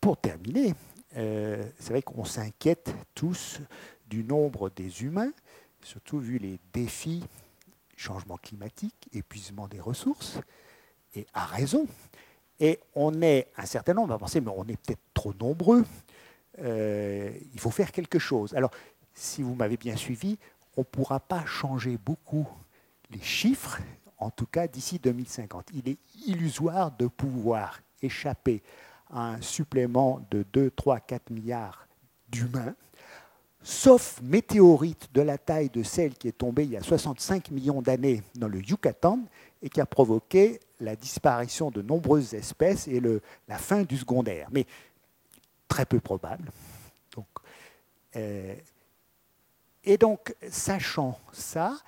pour 0.00 0.16
terminer, 0.16 0.74
euh, 1.16 1.62
c'est 1.78 1.90
vrai 1.90 2.02
qu'on 2.02 2.24
s'inquiète 2.24 2.94
tous 3.14 3.60
du 4.12 4.24
nombre 4.24 4.68
des 4.68 5.04
humains, 5.04 5.32
surtout 5.80 6.18
vu 6.18 6.36
les 6.36 6.58
défis, 6.74 7.24
changement 7.96 8.36
climatique, 8.36 9.08
épuisement 9.14 9.68
des 9.68 9.80
ressources, 9.80 10.38
et 11.14 11.26
à 11.32 11.46
raison. 11.46 11.86
Et 12.60 12.78
on 12.94 13.22
est 13.22 13.48
un 13.56 13.64
certain 13.64 13.94
nombre, 13.94 14.08
va 14.08 14.18
penser, 14.18 14.42
mais 14.42 14.52
on 14.54 14.64
est 14.64 14.76
peut-être 14.76 15.00
trop 15.14 15.32
nombreux, 15.40 15.86
euh, 16.58 17.32
il 17.54 17.58
faut 17.58 17.70
faire 17.70 17.90
quelque 17.90 18.18
chose. 18.18 18.52
Alors, 18.52 18.70
si 19.14 19.42
vous 19.42 19.54
m'avez 19.54 19.78
bien 19.78 19.96
suivi, 19.96 20.36
on 20.76 20.82
ne 20.82 20.84
pourra 20.84 21.18
pas 21.18 21.46
changer 21.46 21.96
beaucoup 21.96 22.46
les 23.08 23.22
chiffres, 23.22 23.78
en 24.18 24.28
tout 24.28 24.44
cas 24.44 24.66
d'ici 24.66 24.98
2050. 24.98 25.70
Il 25.72 25.88
est 25.88 25.98
illusoire 26.26 26.90
de 26.98 27.06
pouvoir 27.06 27.80
échapper 28.02 28.62
à 29.08 29.32
un 29.32 29.40
supplément 29.40 30.20
de 30.30 30.44
2, 30.52 30.70
3, 30.72 31.00
4 31.00 31.30
milliards 31.30 31.88
d'humains 32.28 32.74
sauf 33.62 34.20
météorite 34.22 35.08
de 35.14 35.22
la 35.22 35.38
taille 35.38 35.70
de 35.70 35.82
celle 35.82 36.14
qui 36.14 36.28
est 36.28 36.38
tombée 36.38 36.64
il 36.64 36.70
y 36.70 36.76
a 36.76 36.82
65 36.82 37.50
millions 37.50 37.82
d'années 37.82 38.22
dans 38.34 38.48
le 38.48 38.60
Yucatan 38.60 39.20
et 39.62 39.68
qui 39.68 39.80
a 39.80 39.86
provoqué 39.86 40.60
la 40.80 40.96
disparition 40.96 41.70
de 41.70 41.82
nombreuses 41.82 42.34
espèces 42.34 42.88
et 42.88 43.00
la 43.48 43.58
fin 43.58 43.82
du 43.82 43.96
secondaire. 43.96 44.48
Mais 44.50 44.66
très 45.68 45.86
peu 45.86 46.00
probable. 46.00 46.50
Euh, 48.16 48.54
et 49.84 49.96
donc, 49.96 50.34
sachant 50.50 51.18
ça, 51.32 51.78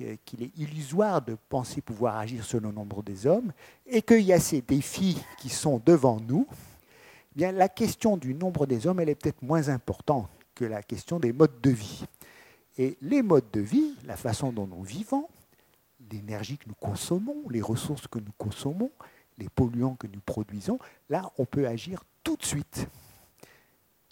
euh, 0.00 0.16
qu'il 0.24 0.42
est 0.42 0.50
illusoire 0.56 1.22
de 1.22 1.36
penser 1.48 1.80
pouvoir 1.80 2.16
agir 2.16 2.44
sur 2.44 2.60
le 2.60 2.72
nombre 2.72 3.02
des 3.02 3.26
hommes, 3.26 3.52
et 3.86 4.02
qu'il 4.02 4.22
y 4.22 4.32
a 4.32 4.40
ces 4.40 4.60
défis 4.62 5.18
qui 5.38 5.48
sont 5.48 5.80
devant 5.84 6.18
nous, 6.20 6.46
eh 6.50 7.38
bien, 7.38 7.52
la 7.52 7.68
question 7.68 8.16
du 8.16 8.34
nombre 8.34 8.66
des 8.66 8.86
hommes, 8.86 9.00
elle 9.00 9.10
est 9.10 9.14
peut-être 9.14 9.42
moins 9.42 9.68
importante 9.68 10.28
que 10.54 10.64
la 10.64 10.82
question 10.82 11.18
des 11.18 11.32
modes 11.32 11.60
de 11.62 11.70
vie. 11.70 12.04
Et 12.78 12.96
les 13.00 13.22
modes 13.22 13.50
de 13.52 13.60
vie, 13.60 13.94
la 14.04 14.16
façon 14.16 14.52
dont 14.52 14.66
nous 14.66 14.82
vivons, 14.82 15.28
l'énergie 16.10 16.58
que 16.58 16.68
nous 16.68 16.74
consommons, 16.74 17.48
les 17.50 17.62
ressources 17.62 18.06
que 18.06 18.18
nous 18.18 18.32
consommons, 18.36 18.90
les 19.38 19.48
polluants 19.48 19.96
que 19.96 20.06
nous 20.06 20.20
produisons, 20.20 20.78
là, 21.08 21.30
on 21.38 21.44
peut 21.44 21.66
agir 21.66 22.04
tout 22.22 22.36
de 22.36 22.44
suite, 22.44 22.88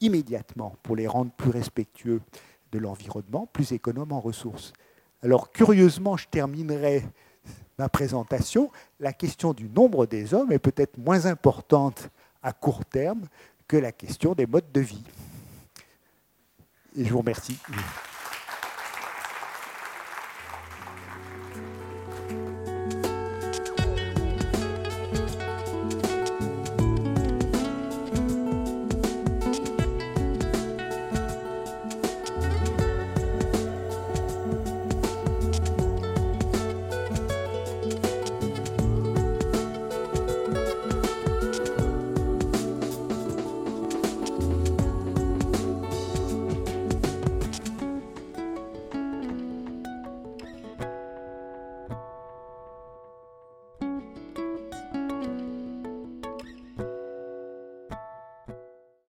immédiatement, 0.00 0.76
pour 0.82 0.96
les 0.96 1.06
rendre 1.06 1.32
plus 1.32 1.50
respectueux 1.50 2.20
de 2.72 2.78
l'environnement, 2.78 3.46
plus 3.46 3.72
économes 3.72 4.12
en 4.12 4.20
ressources. 4.20 4.72
Alors, 5.22 5.52
curieusement, 5.52 6.16
je 6.16 6.26
terminerai 6.28 7.04
ma 7.78 7.88
présentation. 7.88 8.70
La 8.98 9.12
question 9.12 9.52
du 9.52 9.68
nombre 9.68 10.06
des 10.06 10.34
hommes 10.34 10.52
est 10.52 10.58
peut-être 10.58 10.98
moins 10.98 11.26
importante 11.26 12.10
à 12.42 12.52
court 12.52 12.84
terme 12.84 13.26
que 13.68 13.76
la 13.76 13.92
question 13.92 14.34
des 14.34 14.46
modes 14.46 14.70
de 14.72 14.80
vie. 14.80 15.04
Et 16.96 17.04
je 17.04 17.10
vous 17.10 17.20
remercie. 17.20 17.58